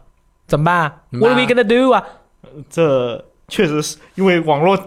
[0.48, 2.04] 怎么办怎么办？What are we gonna do 啊？
[2.70, 4.78] 这确实是因为网络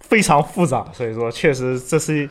[0.00, 2.28] 非常复杂，所以说确实这是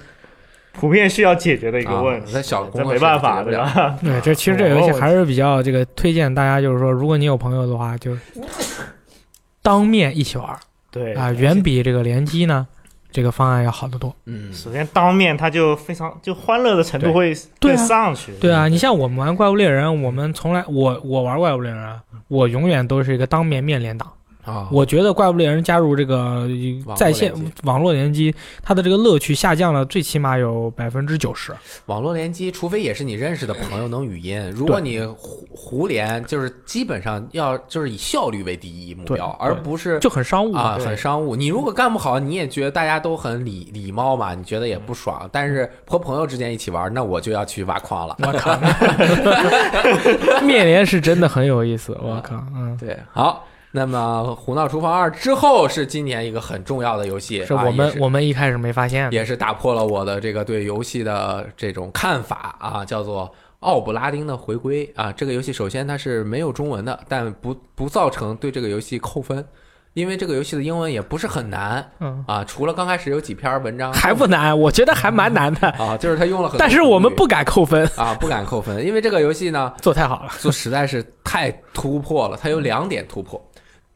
[0.80, 2.32] 普遍需要解决的一个问啊题。
[2.32, 3.98] 在小工这没办法，对吧？
[4.02, 8.16] 对，这其实这个游戏还是比较这个推荐大家，就是说，如果你有朋友的话，就
[9.62, 10.60] 当面一起玩儿
[10.92, 12.66] 对啊，远比这个联机呢
[13.12, 14.16] 这个方案要好得多。
[14.26, 18.32] 嗯，首先当面他就非常就欢乐的程度对会对上去。
[18.40, 24.08] 对啊，你像我们玩怪物猎人，我们从来我我玩怪物猎人啊，我永远都是一个当面面连打。
[24.48, 26.48] 啊，我觉得怪物猎人加入这个
[26.86, 27.34] 网在线
[27.64, 28.34] 网络联机，
[28.64, 31.54] 它的这个乐趣下降了，最起码有百分之九十。
[31.88, 41.36] 网络联机，除非也是你认识的朋友能语音，如果你胡胡连，就是基本上要就是以效率为第一目标，而不是就很商务啊，很商务。
[41.36, 45.30] 你如果干不好，你也觉得大家都很礼礼貌嘛，你觉得也不爽。
[45.30, 48.16] 但是和朋友之间一起玩，那我就要去挖矿了。
[48.20, 48.58] 我靠，
[50.42, 53.46] 面连是真的很有意思，我靠，嗯，对，好。
[53.78, 65.12] 那么《胡闹厨房二》之后是今年一个很重要的游戏，啊是我们、我们一开始没发现，也是打破了我的这个对游戏的这种看法啊，叫做奥布拉丁的回归啊。
[65.12, 69.46] 这个游戏首先它是没有中文的，但不不造成对这个游戏扣分，
[69.94, 83.44] 因为这个游戏的英文也不是很难嗯，啊，除了刚开始有几篇文章还不难，我觉得还蛮难的， 啊，就是他用了很多，但是我们不敢扣分，啊不敢扣分，因为这个游戏呢做太好了，做实在是太突破了，它有两点突破，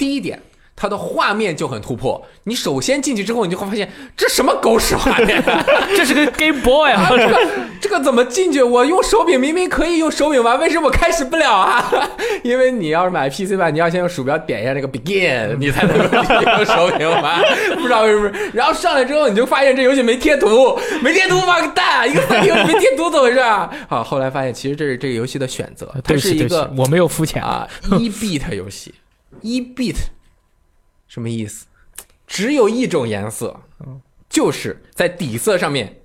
[0.01, 0.41] 第一点。
[0.73, 2.19] 它的画面就很突破。
[2.45, 3.87] 你首先进去之后，你就会发现
[4.17, 5.43] 这什么狗屎画面，
[5.95, 7.49] 这是个 Game Boy 啊，啊，这个
[7.81, 8.63] 这个怎么进去？
[8.63, 12.09] 我用手柄明明可以用手柄玩，为什么我开始不了啊？
[12.41, 17.43] 因为你要是买 PC 版，你要先用鼠标点一下那个 Begin，你才能用手柄玩。
[17.75, 18.31] 不知道为什么。
[18.51, 22.09] 然后上来之后，你就发现这游戏没贴图， 没贴图，妈个蛋！
[22.09, 23.69] 一个三 D 游戏没贴图怎么回事啊？
[23.87, 27.67] 好，后来发现其实这是这个游戏的选择，它是一个，我没有肤浅，啊
[27.99, 28.91] 一 bit 游戏，
[29.39, 29.95] 一 bit
[31.07, 31.65] 什么意思？
[32.27, 33.61] 只有一种颜色，
[34.29, 36.01] 就是在底色上面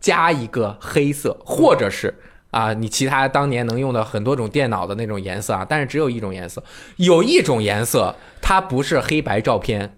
[0.00, 2.14] 加一个黑色，或者是
[2.50, 6.62] 啊，你其他当年能用的很多种电脑的那种颜色啊，但是只有一种颜色。
[6.96, 9.96] 有一种颜色它不是黑白照片，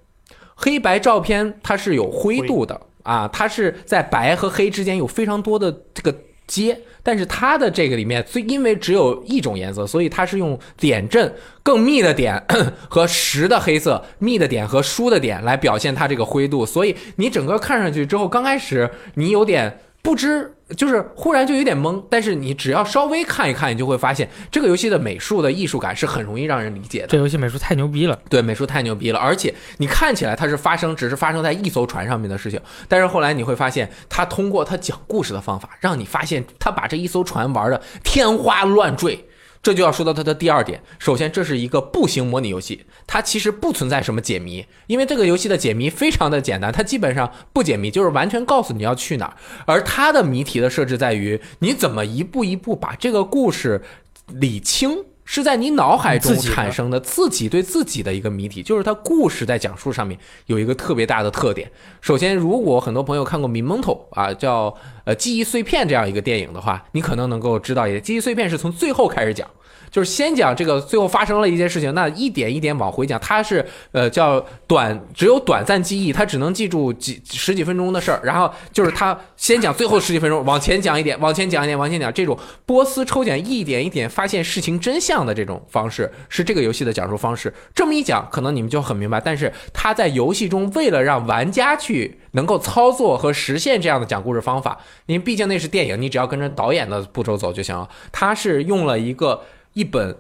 [0.54, 2.80] 黑白照片它是有灰度的。
[3.04, 6.14] 啊，它是在白和黑之间有非常多的这个
[6.46, 6.78] 阶，
[7.08, 11.32] 但是它的这个里面，最因为只有一种颜色，所以它是用点阵
[11.62, 12.38] 更密的点
[12.86, 20.52] 和实的黑色、密的点和疏的点来表现它这个灰度，所以你整个看上去之后，刚开始你有点不知。
[20.76, 27.06] 就是忽然就有点懵，但是你只要稍微看一看，你就会发现这个游戏的美术的艺术感是很容易让人理解的。
[27.08, 39.24] 这游戏美术太牛逼了，对，美术太牛逼了，而且你看起来它是发生，只是发生在一艘船上面的事情，但是后来你会发现，他通过他讲故事的方法，让你发现他把这一艘船玩的天花乱坠。
[39.62, 40.82] 这就要说到它的第二点。
[40.98, 49.36] 首先，这是一个步行模拟游戏，它其实不存在什么解谜，因为这个游戏的解谜非常的简单，它基本上不解谜，就是完全告诉你要去哪儿。
[49.66, 53.82] 而它的谜题的设置在于，你怎么一步一步把这个故事
[54.28, 58.62] 理清，是在你脑海中产生的自己对自己的一个谜题。
[58.62, 61.70] 就是它故事在讲述上面有一个特别大的特点。
[62.00, 64.74] 首先，如果很多朋友看过《Memento》啊，叫
[65.04, 69.46] 呃记忆碎片这样一个电影的话，你可能能够知道，一点记忆碎片是从最后开始讲。
[69.90, 78.20] 就是先讲这个最后发生了一件事情，那一点一点往回讲，它是呃叫短，只有短暂记忆，它只能记住几十几分钟的事儿。
[78.22, 82.12] 然后就是他先讲最后十几分钟，往前讲一点，往前讲一点，往前讲。
[82.12, 82.36] 这种
[82.66, 87.52] 波斯抽检一点一点发现事情真相的这种方式，是这个游戏的讲述方式。
[87.74, 89.20] 这么一讲，可能你们就很明白。
[89.20, 97.88] 但是他在游戏中为了让玩家去能够操作和实现这样的讲故事方法，因为毕竟那是电影，你只要跟着导演的步骤走就行了。
[98.10, 99.40] 他是用了一个。
[99.72, 100.16] 一本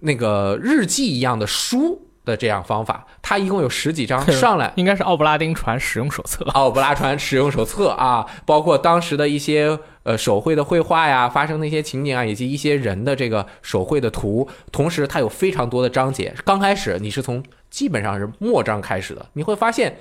[0.00, 6.44] 那个日记一样的书的这样方法，它一共有十几章， 上来应该是奥布拉丁船使用手册。
[6.52, 14.48] 奥布拉船使用手册啊，包括当时的一些呃手绘的绘画呀，发生的一些情景啊，以及一些人的这个手绘的图。
[14.70, 16.34] 同时，它有非常多的章节。
[16.44, 19.98] 刚开始你是从基本上是末章开始的，你会发现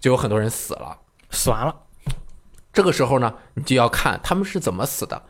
[0.00, 0.96] 就有很多人死了，
[1.30, 1.74] 死完了。
[2.72, 5.22] 这个时候呢，你就要看他们是怎么死的。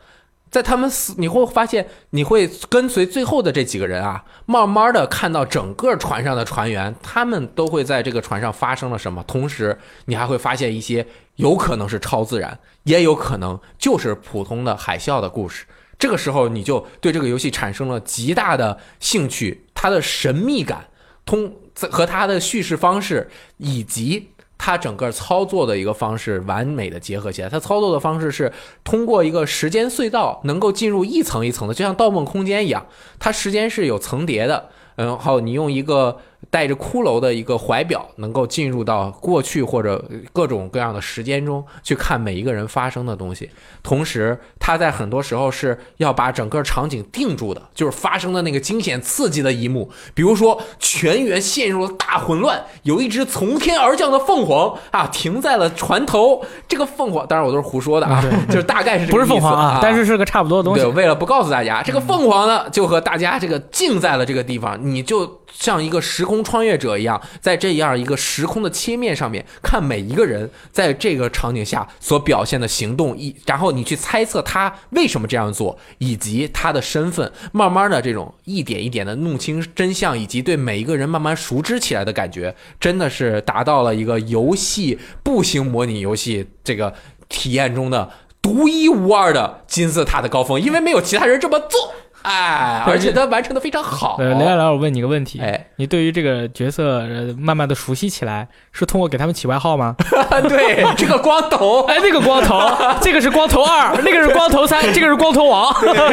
[0.51, 9.21] 在他们死，你会发现，你会跟随最后的这几个人啊，慢慢的看到整个船上的船员，他们都会在这个船上发生了什么。
[9.27, 15.65] 同时，你还会发现一些有可能是超自然，也有可能就是普通的海啸的故事。
[15.99, 20.85] 这个时候，你就对这个游戏产生了极大的兴趣，它的神秘感，
[21.25, 21.53] 通
[21.91, 24.29] 和它的叙事方式以及。
[24.57, 28.51] 它整个操作的一个方式完美的结合起来，它操作的方式是
[28.83, 32.85] 通过一个时间隧道，能够进入一层一层的，就像《盗梦空间》一样，
[33.19, 34.69] 它时间是有层叠的。
[34.95, 36.17] 然后你用一个。
[36.55, 40.01] 带着骷髅的一个怀表，能够进入到过去或者
[40.31, 43.49] 各种各样的时间中去看每一个人发生的东西。
[43.83, 49.91] 同时，他在很多时候是要把整个场景定住的，就是发生的那个惊险刺激的一幕。
[50.13, 56.41] 比如说，全员陷入了大混乱，有一只从天而降的凤凰啊，停在了船头。
[56.69, 60.81] 这个凤凰，当然我都是胡说的啊， 就是大概是这个不是凤凰啊，但是是个差不多的东西。
[60.81, 66.44] 对，为了不告诉大家，这个凤凰呢，就和大家这个静在了这个地方，你就像一个时空。
[66.45, 86.93] 穿越者一样，在这样一个时空的切面上面看每一个人在这个场景下所表现的行动，一然后你去猜测他为什么这样做，以及他的身份，慢慢的这种一点一点的弄清真相，以及对每一个人慢慢熟知起来的感觉，真的是达到了一个游戏步行模拟游戏这个
[87.27, 88.09] 体验中的
[88.41, 91.93] 独一无二的金字塔的高峰，因为没有其他人这么做。
[92.25, 94.15] 哎，而且他完成的非常好。
[94.19, 97.03] 呃，雷亚老，我问你个问题，哎，你对于这个角色
[97.37, 99.95] 慢慢的熟悉起来，是通过给他们起外号吗？
[100.49, 102.59] 对，这个光头，哎，那个光头，
[103.01, 105.71] 这个是光头二，那个是光头三，这个是光头王，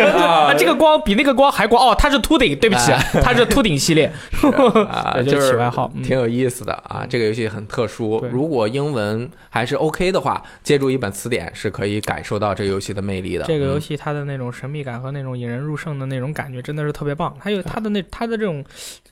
[0.58, 2.92] 这个光比那个光还光哦，他是秃顶，对不起，
[3.22, 4.12] 他是秃顶系列，
[4.90, 7.06] 啊，就是起外号，挺有意思的啊。
[7.08, 13.44] 这个游戏很特殊，如果英文还是 OK 的话，借助一本词典是可以感受到这个游戏的魅力的。
[13.44, 16.12] 这个游戏它的那种神秘感和那种引人入胜的。
[16.12, 18.62] 那种感觉真的是特别棒，还有他的那他的这种，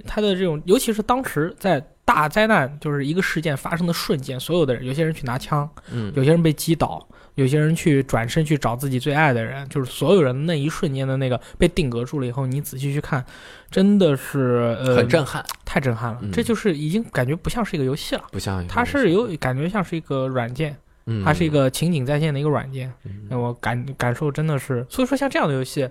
[0.07, 13.25] 他的这种，尤其是当时在大灾难就是一个事件发生的瞬间，所有的人，有些人去拿枪，嗯，有些人被击倒，有些人去转身去找自己最爱的人，就是所有人那一瞬间的那个被定格住了以后，你仔细去看，
[13.71, 20.77] 真的是呃很震撼，太震撼了，这就是已经感觉不像是一个游戏了，不像，它是有感觉像是一个软件，
[21.25, 23.41] 它是一个情景在线的一个软件，嗯。
[23.41, 25.89] 我感感受真的是，所以说像这样的游戏。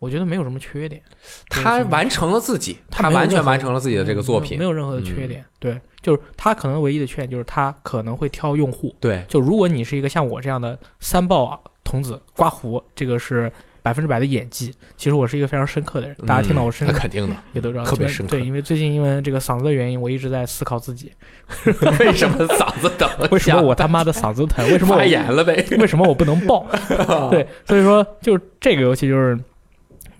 [0.00, 1.00] 我觉得没有什么缺点，
[1.48, 5.44] 他完成了自己，他完全完成了自己的这个作品，没有任何的缺点。
[5.58, 8.96] 对，就是他可能唯一的缺点就是他可能会挑用户。
[8.98, 14.74] 对，就如果你是一个像我这样的三爆童子刮胡，这个是百分之百的演技。
[14.96, 17.36] 其实我是一个非常深刻的人，大家听到我声音肯定的。
[17.52, 21.12] 也都知道，特别深刻对，因为最近因为这个嗓子的原因，我一直在思考自己，
[22.00, 23.06] 为什么嗓子疼？
[23.30, 24.66] 为什么我他妈的嗓子疼？
[24.70, 25.62] 为什么我发炎了呗？
[25.78, 26.66] 为什么我不能爆？
[27.30, 29.38] 对，所以说就是这个游戏就是。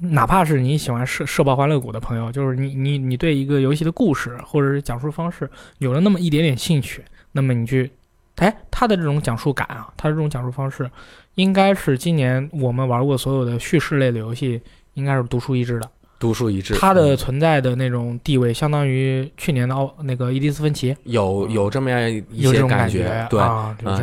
[0.02, 5.48] 哪怕是你喜欢社社爆欢乐谷的朋友，就是你你你对一个游戏的故事或者是讲述方式
[5.78, 7.90] 有了那么一点点兴趣，那么你去，
[8.36, 10.90] 哎，他的这种讲述感啊，他的这种讲述方式，
[11.34, 14.60] 应该是今年我们玩过所有的叙事类的游戏，
[14.94, 15.90] 应该是独树一帜的。
[16.20, 16.74] 独树一帜。
[16.74, 23.40] 它的嗯存在的那种地位，相当于去年的奥那个伊迪斯芬奇有有这么样一种些感觉，对。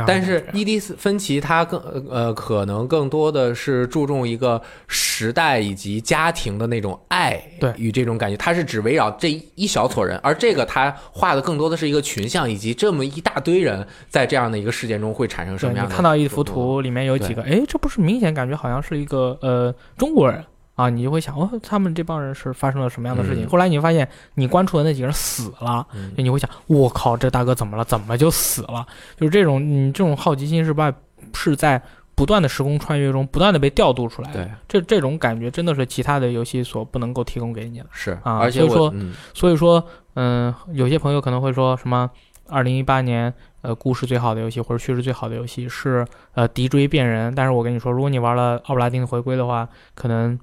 [0.05, 15.93] 但是伊迪斯芬奇他更呃可能更多的是注重一个时代以及家庭的那种爱，对与这种感觉，他是只围绕这一小撮人，而这个他画的更多的是一个群像，以及这么一大堆人在这样的一个事件中会产生什么样的。
[15.93, 20.43] 看到一幅，图，里面有几个，哎，这不是明显感觉好像是一个呃中国人
[20.77, 23.45] 啊，你就会想，哦，他们这帮人是发生了什么样的事情？
[23.45, 27.83] 嗯后来你就发现，你关注的那几个人死了，嗯就你会想，我靠，这大哥怎么了？
[27.83, 28.85] 怎么就死了？
[29.17, 30.93] 就是这种，你这种好奇心是吧？
[31.33, 31.81] 是在
[32.15, 34.45] 不断的时空穿越中不断的被调度出来的。
[34.45, 37.85] 对，这这种感觉真的是其他的游戏所不能够提供给你的。
[37.91, 42.09] 是，啊而且我所以说嗯所以说，嗯、有些朋友可能会说什么，
[42.47, 50.39] 二零一八年呃故事最好的游戏或者叙事最好的游戏是呃敌追变人，但是我跟你说，如果你玩了奥布拉丁的回归的话，可能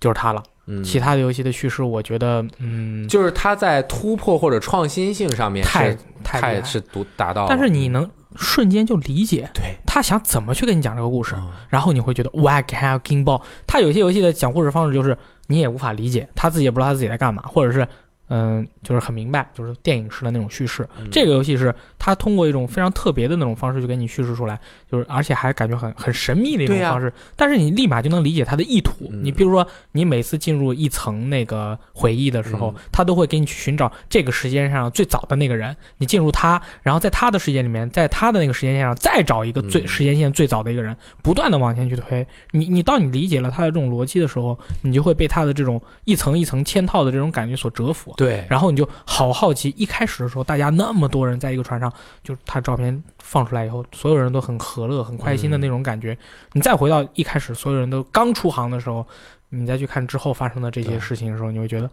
[0.00, 0.42] 就是它了。
[0.66, 3.08] 嗯，其他的游戏的叙事，我觉得嗯。
[3.08, 11.50] 就是它在突破或者创新性上面太太太是独达到了，但是你能瞬间就理解对，他想怎么去跟你讲这个故事，嗯。
[11.70, 13.42] 然后你会觉得哇，还劲爆。
[13.66, 17.88] 他有些游戏的讲故事方式就是你也无法理解，他自己也不知道他自己在干嘛，或者是
[18.28, 20.88] 嗯，就是很明白，就是电影式的那种叙事。
[20.98, 24.58] 嗯这个游戏是它通过一种非常特别的那种方式去给你叙事出来，
[24.90, 28.92] 就是而且还感觉很很神秘的一种方式，但是你立马就能理解它的意图。
[29.10, 42.26] 嗯你比如说，你每次进入一层那个回忆的时候，嗯他都会给你去寻找这个时间上最早的那个人，你进入他，然后在他的世界里面，在他的那个时间线上再找一个最、嗯时间线最早的一个人，不断的往前去推。
[42.52, 48.14] 你你当你理解了他的这种逻辑的时候，你就会被他的这种一层一层嵌套的这种感觉所折服。
[48.18, 51.92] 对，然后你就好好奇，一开始的时候，大家那么多人在一个船上，
[52.24, 56.18] 就是他照片放出来以后，所有人都很和乐、很开心的那种感觉。
[56.52, 59.06] 你再回到一开始，所有人都刚出航的时候，
[59.50, 61.88] 你再去看之后发生的这些事情的时候，你会觉得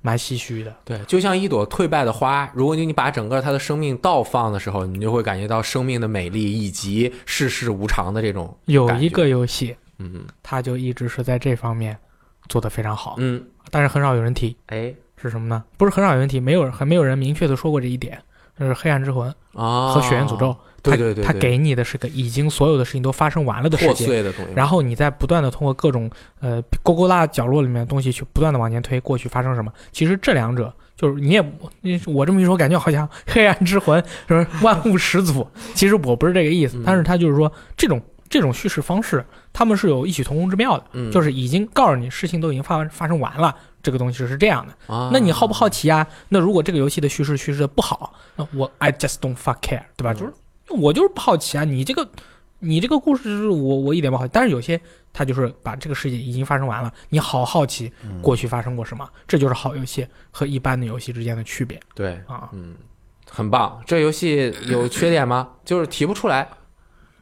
[0.00, 0.74] 蛮唏嘘的。
[0.86, 10.24] 对，就像一朵退败的花，如果你你把整个它的生命倒放的时候，你就会感觉到生命的美丽以及世事无常的这种有一个游戏，嗯。
[10.42, 11.94] 它就一直是在这方面
[12.48, 15.62] 做得非常好，嗯，但是很少有人提，哎是什么呢？
[15.76, 18.18] 不是很少有问题，没有还没有人明确的说过这一点，
[18.58, 19.28] 就是《黑暗之魂》
[19.60, 20.50] 啊，和《血缘诅咒》
[20.80, 26.08] 它对对对，它对给你的是个已经所有的事情都发生完了的世破界，碎的东西，然后你再不断的通过各种
[26.40, 29.72] 呃勾勾拉角落里面的东西去不断的往前推，过去发生什么？
[29.90, 43.54] 其实这两者就是你也你我这么一说，感觉好像黑暗之魂是万物始祖，其实我不是这个意思嗯，但是他就是说这种这种叙事方式，他们是有异曲同工之妙的，嗯，就是已经告诉你事情都已经发发生完了。
[43.80, 46.06] 这个东西是这样的，啊，那你好不好奇啊？
[46.28, 50.12] 那如果这个游戏的叙事叙事的不好，那我 I just don't fuck care，对吧？
[50.12, 50.32] 嗯就是
[50.82, 52.06] 我就是不好奇啊，你这个
[52.58, 54.78] 你这个故事就是我我一点不好奇，但是有些
[55.12, 62.74] 他就是把这个世界已经发生完了，你好好奇嗯过去发生过什么，这就是好游戏和一般的游戏之间的区别对，啊，嗯，
[63.30, 63.80] 很棒。
[63.86, 65.48] 这游戏有缺点吗？
[65.64, 66.46] 就是提不出来，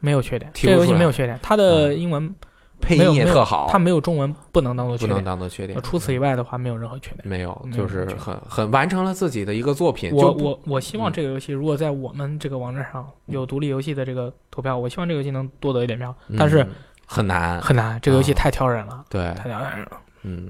[0.07, 2.33] 没有缺点，这个游戏没有缺点，它的英文
[2.79, 5.81] 配音也特好，它没有中文不能当做不能缺点，当做缺点呃。
[5.81, 7.27] 除此以外的话没有任何缺点。
[7.27, 10.09] 没有，就是很很完成了自己的一个作品。
[10.13, 16.69] 我我我希望这个游戏如果在我们这个网站上有独立游戏的这个投票，我希望这个游戏能多得一点票，但是嗯
[17.05, 19.91] 很难，很难，这个游戏啊太挑人了，对，太挑人了。
[20.23, 20.49] 嗯，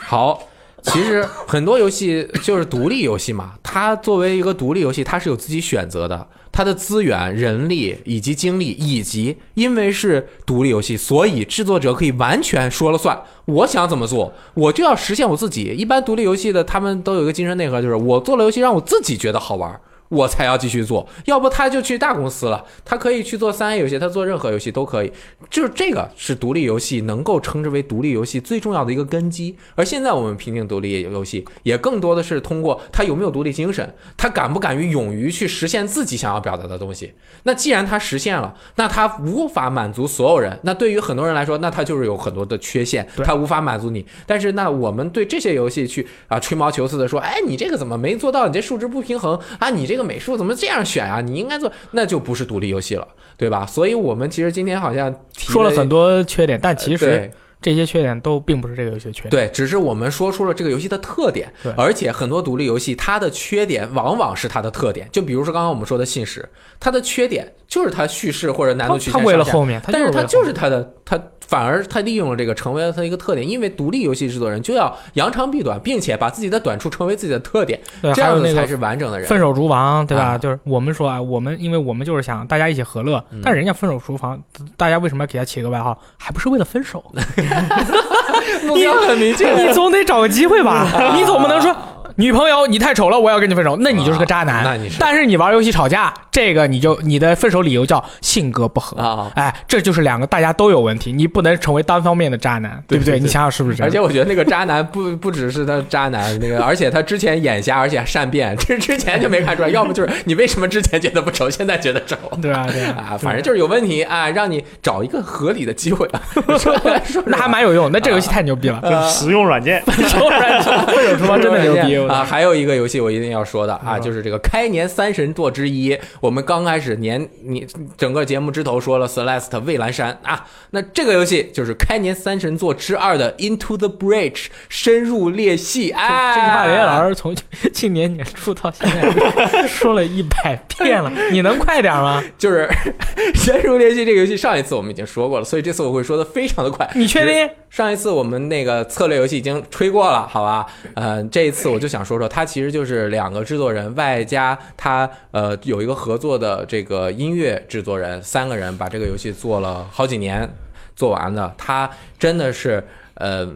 [0.00, 0.42] 好。
[0.86, 13.20] 其实很多游戏就是独立游戏嘛，它作为一个独立游戏，它是有自己选择的，它的资源、人力以及精力，以及因为是独立游戏，所以制作者可以完全说了算。
[13.46, 15.64] 我想怎么做，我就要实现我自己。
[15.76, 19.80] 一般独立游戏的他们都有一个精神内核，就是我做了游戏让我自己觉得好玩。
[20.14, 22.64] 我才要继续做，要不他就去大公司了。
[22.84, 25.12] 他可以去做三 A 游戏，他做任何游戏都可以。
[25.50, 29.56] 就是这个是独立游戏能够称之为独立游戏最重要的一个根基。
[29.74, 37.12] 而现在我们评定独立游戏，也更多的是通过他有没有独立精神，他敢不敢于勇于去实现自己想要表达的东西。
[37.42, 40.58] 那既然他实现了，那他无法满足所有人。
[40.62, 44.04] 那对于很多人来说，那他就是有很多的缺陷，他无法满足你。
[44.26, 48.46] 但是那我们对这些游戏去啊吹毛求疵的说，哎，你这个怎么没做到？
[48.46, 49.70] 你这数值不平衡啊？
[49.70, 51.20] 你这个美术怎么这样选啊？
[51.20, 53.66] 你应该做，那就不是独立游戏了，对吧？
[53.66, 57.30] 所以我们其实今天好像说了很多缺点，但其实对
[57.64, 59.30] 这些缺点都并不是这个游戏的缺点。
[59.30, 65.08] 对，只是我们说出了这个游戏的特点对，而且很多独立游戏它的缺点往往是它的特点。
[65.10, 66.42] 就比如说刚刚我们说的《信使》，
[66.78, 79.26] 它的缺点就是它叙事或者难度曲他线上下为了后面，他但是它就是它的，它反而它利用了这个成为了它一个特点，因为独立游戏制作人就要扬长避短，并且把自己的短处成为自己的特点，对，这样子才是完整的人。
[79.26, 80.24] 分手厨房，对吧？
[80.24, 84.42] 啊就是我们说啊，我们因为我们就是想大家一起和乐，嗯但是人家分手厨房，
[84.76, 85.98] 大家为什么要给他起个外号？
[86.18, 87.02] 还不是为了分手？
[88.66, 90.86] 目标很明确，你总得找个机会吧？
[91.16, 91.74] 你总不能说
[92.16, 94.62] 女朋友你太丑了，我要跟你分手，那你就是个渣男。
[94.62, 99.00] 那你是但是你玩游戏吵架，这个你就你的分手理由叫性格不合。
[99.00, 99.30] 啊。
[99.34, 103.14] 哎，这就是两个大家都有问题，你不能成为单方面的渣男，对不对？
[103.14, 103.88] 对对你想想是不是这样？
[103.88, 109.68] 而且我觉得那个渣男不 不只是他渣男，那个而且他之前眼瞎，而且还善变，这之前就没看出来。
[109.74, 113.18] 要不就是你为什么之前觉得不丑，现在觉得丑对啊，对 啊？
[113.20, 116.20] 反正就是有问题啊，让你找一个合理的机会啊。
[116.58, 117.90] 说来说那还蛮有用。
[117.90, 119.82] 那这游戏太牛逼了，就是实用软件。
[119.86, 122.24] 分手软件分手厨房真的牛逼我啊！
[122.24, 125.96] 还有一个游戏我一定要说的啊，嗯就是这个开年三神作之一。
[126.20, 127.66] 我们刚开始年你
[127.96, 135.90] 整个节目之头说了 Celeste 蔚蓝山啊，那这个游戏就是开年三神作之二的 Into the Breach 深入裂隙。
[135.90, 137.34] 哎，这句话，袁老师从
[137.72, 142.22] 去年年初到现在说了一百遍了， 你能快点吗？
[142.38, 142.68] 就是
[143.34, 146.88] 深入裂隙这个游戏，上一次我们已经说过了，所以这次我会说的非常的快。
[146.94, 147.50] 你确定？
[147.74, 150.64] 上一次我们那个策略游戏已经吹过了，好吧？
[150.94, 160.48] 呃，这一次我就想说说，它其实就是两个制作人外加他呃有一个合作的这个音乐制作人，三个人把这个游戏做了好几年
[160.94, 161.52] 做完的。
[161.58, 163.52] 他真的是呃，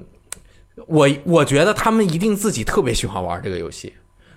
[0.88, 3.92] 我我觉得他们一定自己特别喜欢玩这个游戏。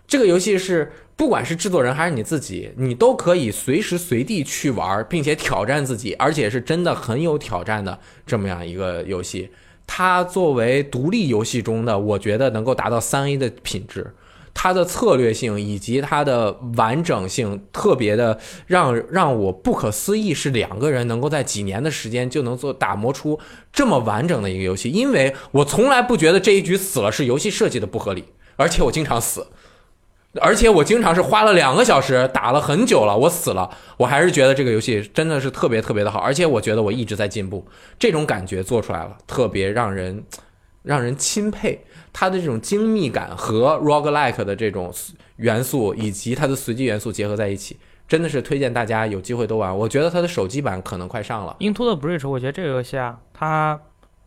[0.05, 7.97] 这个游戏是不管是制作人还是你自己，你都可以随时随地去玩，并且挑战自己，而且是真的很有挑战的
[8.27, 9.49] 这么样一个游戏。
[9.93, 14.09] 它作为独立游戏中的，我觉得能够达到三 A 的品质，
[14.53, 23.37] 它的策略性以及它的完整性，特别的让让我不可思议，是两个人能够在几年的时间就能做打磨出
[23.73, 24.89] 这么完整的一个游戏。
[24.89, 28.23] 因为我从来不觉得这一局死了是游戏设计的不合理，
[28.55, 29.45] 而且我经常死。
[30.39, 37.65] 而且我经常是花了两个小时打了很久了，我死了，我还是觉得这个游戏真的是特别特别的好，而且我觉得我一直在进步，
[37.99, 40.23] 这种感觉做出来了，特别让人
[40.83, 41.83] 让人钦佩。
[42.13, 44.93] 它的这种精密感和 roguelike 的这种
[45.37, 49.77] 元素以及它的随机元素结合在一起，真的是推荐大家有机会都玩。
[49.77, 51.55] 我觉得它的手机版可能快上了。
[51.59, 53.79] Into the Bridge，我觉得这个游戏啊，它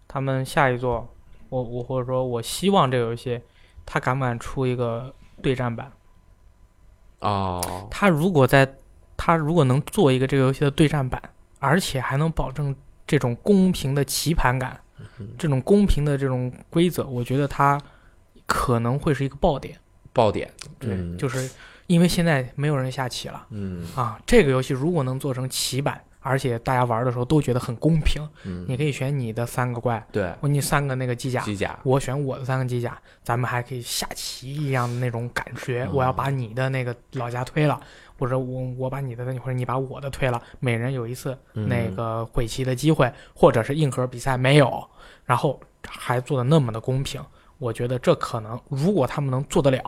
[0.09, 1.07] 他们下一座，
[1.51, 3.39] 我我或者说我希望这个游戏，
[3.85, 5.15] 它敢不敢出一个
[5.45, 5.93] 对战版？
[7.21, 8.69] 哦，他如果在，
[9.16, 11.23] 他如果能做一个这个游戏的对战版，
[11.59, 12.75] 而且还能保证
[13.07, 14.81] 这种公平的棋盘感，
[15.39, 17.81] 这种公平的这种规则，我觉得它
[18.47, 19.79] 可能会是一个爆点。
[20.12, 21.51] 爆点，对，嗯就是
[21.87, 35.85] 因为现在没有人下棋了嗯啊，这个游戏如果能做成棋版，而且大家玩的时候都觉得很公平，嗯，你可以选你的三个怪，对我你三个那个机甲，机甲，我选我的三个机甲，咱们还可以下棋一样的那种感觉。
[35.85, 37.79] 嗯我要把你的那个老家推了，
[38.19, 44.83] 或者我我把你的，或者你把我的推了，每人有一次嗯那个毁棋的机会，或者是硬核比赛没有，
[45.27, 47.23] 然后还做的那么的公平，
[47.59, 49.83] 我觉得这可能如果他们能做得了，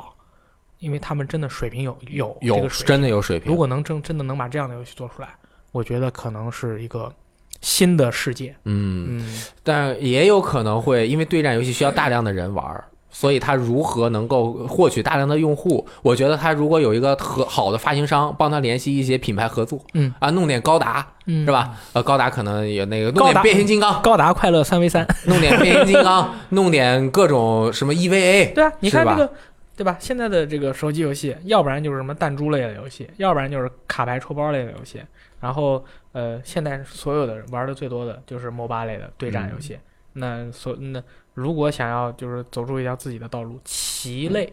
[0.80, 3.50] 因为他们真的水平有有这有真的有水平。
[3.50, 5.34] 如果能真真的能把这样的游戏做出来，
[5.76, 7.12] 我觉得可能是一个
[7.60, 8.54] 新的世界。
[8.64, 15.86] 嗯，嗯，但也有可能会因为对战游戏需要大量的人玩儿，所以它如何能够获取大量的用户？
[16.02, 21.52] 我觉得它如果有一个和好的发行商帮他联系一些品牌合作，嗯啊，弄点高达嗯是？
[21.52, 21.74] 吧？
[21.92, 25.06] 呃，高达可能也那个弄点变形金刚，高达快乐三 v 三。
[25.26, 29.32] 弄点变形金刚， 弄点各种什么 EVA，对啊，你看吧这个，
[29.76, 29.96] 对吧？
[30.00, 35.00] 现在的这个手机游戏，要不然就是什么弹珠类的游戏，要不然就是卡牌抽包类的游戏。
[35.46, 39.74] 然后，呃，现在所有的玩的最多的就是 MOBA 类的对战游戏。
[39.74, 39.80] 嗯
[40.18, 41.02] 那所那
[41.34, 44.50] 如果想要就是走出一条自己的道路，棋类，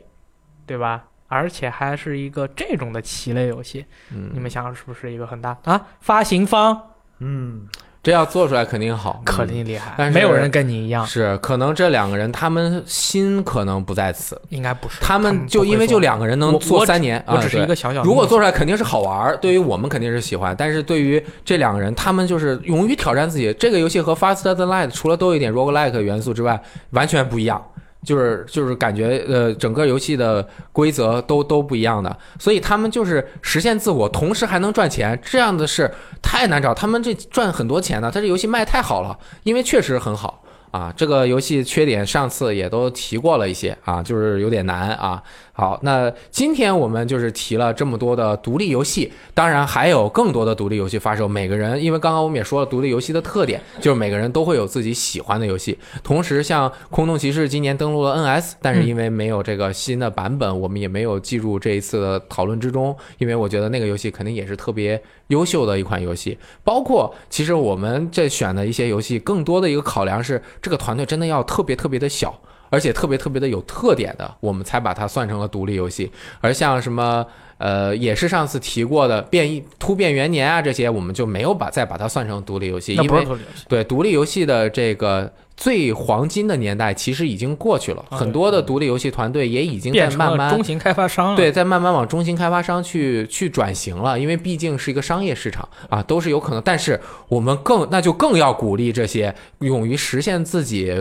[0.65, 1.07] 对吧？
[1.29, 5.87] 而且还是一个这种的棋类游戏，嗯，你们想想是不是一个很大啊？
[6.01, 7.65] 发行方嗯，
[8.03, 14.99] 这要做出来肯定好，肯定厉害，但是没有人跟你一样，是可能这两个人他们心可能不在此，应该不是。
[14.99, 23.53] 他们们就因为就两个人能做三年，我只是一个小小如果做出来肯定是好玩儿，对于我们肯定是喜欢，但是对于这两个人，他们就是勇于挑战自己。
[23.53, 27.65] 这个游戏和 Faster Than Light 除了都有一点 roguelike 元素之外，完全不一样。
[28.03, 35.89] 就是就是感觉呃，整个游戏的规则都都不一样的，所以他们就是实现自我，同时还能赚钱，这样的事
[36.21, 36.73] 太难找。
[36.73, 40.93] 他们这赚很多钱呢，他这游戏卖太好了，因为确实很好啊。
[40.95, 45.21] 这个游戏缺点上次也都提过了一些啊，就是有点难啊。
[45.55, 51.27] 好，那今天我们就是提了这么多的独立游戏，当然还有更多的独立游戏发售。
[51.27, 55.77] 每个人，因为刚刚我们也说了，独立游戏的特点就是每个人都会有自己喜欢的游戏。
[56.03, 62.95] 同时，像《空洞骑士》今年登陆了 NS，但是因为没有这个新的版本，我们也没有计入这一次的讨论之中。
[63.19, 66.35] 因为我觉得那个游戏肯定也是特别优秀的一款游戏。
[66.63, 72.33] 包括其实我们这选的一些游戏，更多的一个考量是这个团队真的要特别特别的小。
[72.73, 76.11] 而且特别特别的有特点的，我们才把它算成了独立游戏。
[76.41, 77.23] 而像什么，
[77.59, 83.27] 呃，也是上次提过的变异突变元年啊这些，我们就没有把再把它算成独立游戏，因为
[83.67, 96.63] 对独立游戏的这个最黄金的年代其实已经过去了，很多的独立游戏团队也已经在慢慢中型开发商对，在慢慢往中型开发商去去转型了，因为毕竟是一个商业市场啊，都是有可能。
[96.65, 100.91] 但是我们更那就更要鼓励这些勇于实现自己。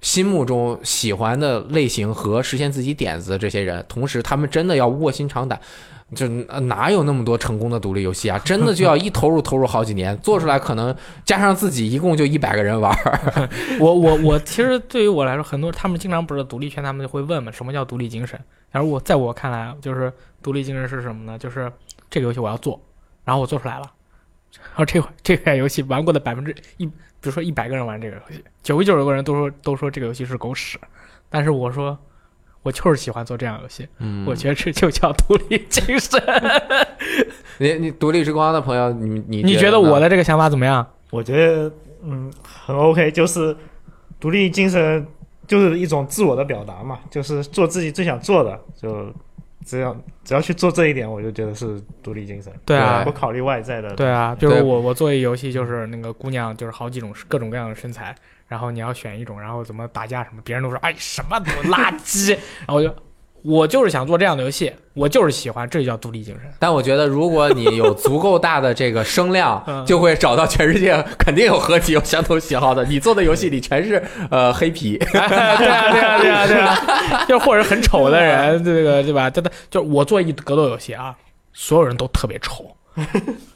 [0.00, 5.60] 心目中喜欢的类型和实现自己点子的这些人，同时他们真的要卧薪尝胆，
[6.14, 8.38] 就哪有那么多成功的独立游戏啊？
[8.46, 10.94] 真的就要一投入投入好几年，做出来可能
[11.24, 12.96] 加上自己一共就一百个人玩。
[13.80, 18.38] 我我我其实对于我来说，很多他们经常不是独立圈，他们就会问嘛，什么叫独立精神？
[18.70, 20.12] 而我在我看来，就是
[20.42, 21.36] 独立精神是什么呢？
[21.36, 21.72] 就是
[22.08, 22.80] 这个游戏我要做，
[23.24, 23.90] 然后我做出来了，
[24.62, 26.88] 然后这这款游戏玩过的百分之一。
[27.20, 30.78] 比如说一百个人玩这个游戏，九十九个人都说都说这个游戏是狗屎，
[31.28, 31.98] 但是我说
[32.62, 36.22] 我就是喜欢做这样游戏，嗯，我觉得这就叫独立精神。
[37.58, 40.86] 你你独立之光的朋友，你你你觉得我的这个想法怎么样？
[41.10, 41.72] 我觉得
[42.02, 43.56] 嗯很 OK，就是
[44.20, 45.06] 独立精神
[45.46, 49.12] 就是一种自我的表达嘛，就是做自己最想做的就。
[49.64, 52.52] 只要只要去做这一点，我就觉得是独立精神。
[52.64, 53.94] 对啊，不考虑外在的。
[53.96, 58.14] 对啊，比如我我做一游戏，就是那个姑娘，就是好几种各种各样的身材，
[58.46, 62.32] 然后你要选一种，然后怎么打架什么，别人都说哎什么垃圾，
[62.66, 62.94] 然后我就。
[63.42, 66.50] 我就是想做这样的游戏，我就是喜欢，这就叫独立精神。
[66.58, 72.84] 但我觉得，如果你有足够大的这个声量， 就会找到全世界肯定有和你有相同喜好的。
[72.84, 75.90] 你做的游戏里全是呃 黑皮，对啊对啊
[76.20, 79.30] 对啊对啊，就或者很丑的人，这个对吧？
[79.30, 81.14] 真的，就我做一格斗游戏啊，
[81.52, 82.64] 所有人都特别丑，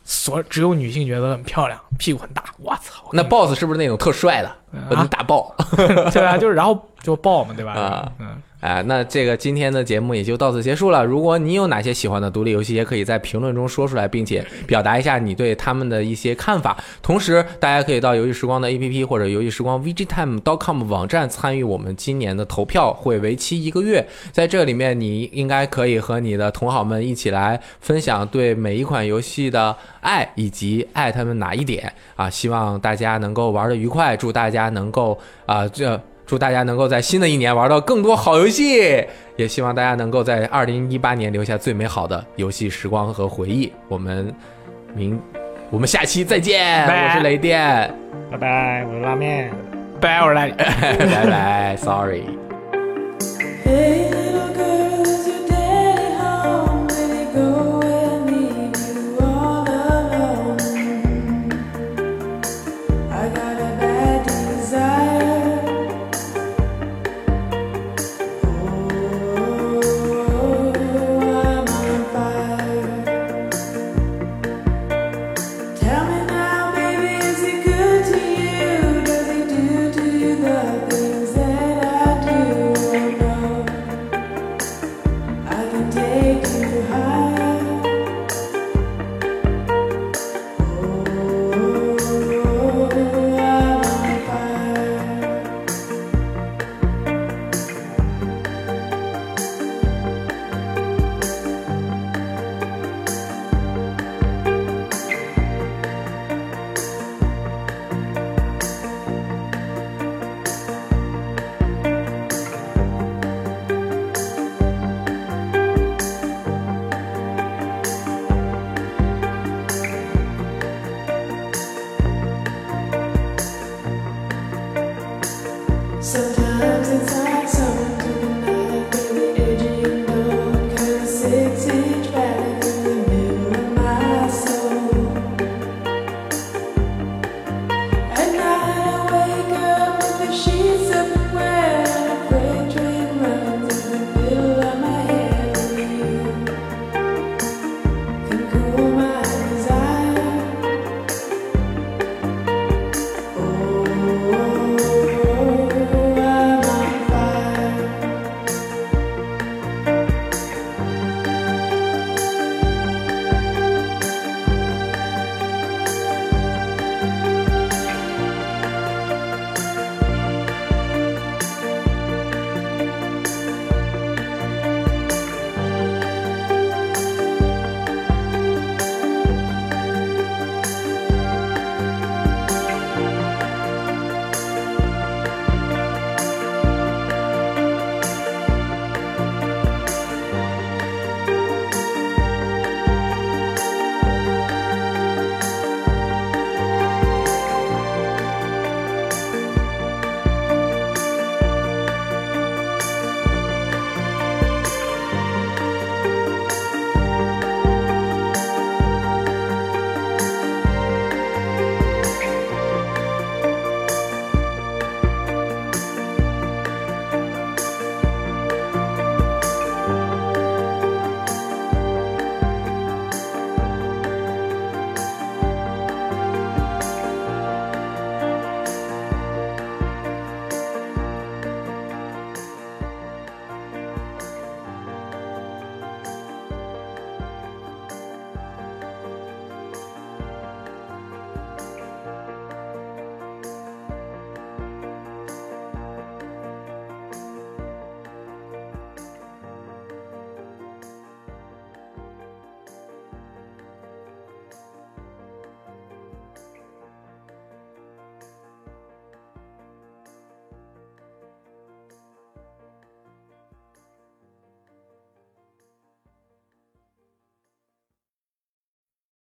[0.04, 2.44] 所只有女性觉得很漂亮，屁股很大。
[2.58, 4.50] 我操，那 BOSS 是不是那种特帅的？
[4.88, 5.54] 把你打爆，
[6.12, 7.72] 对啊，就是然后就爆嘛，对吧？
[7.72, 8.40] 啊，嗯。
[8.62, 11.04] 哎，那这个今天的节目也就到此结束了。
[11.04, 16.76] 如果你有哪些喜欢的独立游戏，也可以在评论中说出来，并且表达一下你对他们的一些看法。
[17.02, 24.06] 同时，大家可以到游戏时光的 APP 或者游戏时光 VGTime.com 网站参与我们今年的投票，会为期一个月。
[24.30, 32.30] 在这里面，你应该可以和你的同好们一起来分享对每一款游戏的爱，以及爱他们哪一点啊？
[32.30, 36.00] 希望大家能够玩的愉快，祝大家能够啊这。
[36.26, 39.04] 祝大家能够在新的一年玩到更多好游戏，
[39.36, 43.72] 也希望大家能够在二零一八年留下最美好的游戏时光和回忆。
[43.88, 44.34] 我们
[44.94, 45.20] 明，
[45.70, 46.84] 我们下期再见。
[46.86, 47.92] 我是雷电，
[48.30, 48.84] 拜拜。
[48.88, 49.50] 我是拉面，
[50.00, 51.76] 拜拜，我是拉面 拜拜。
[51.76, 52.24] Sorry。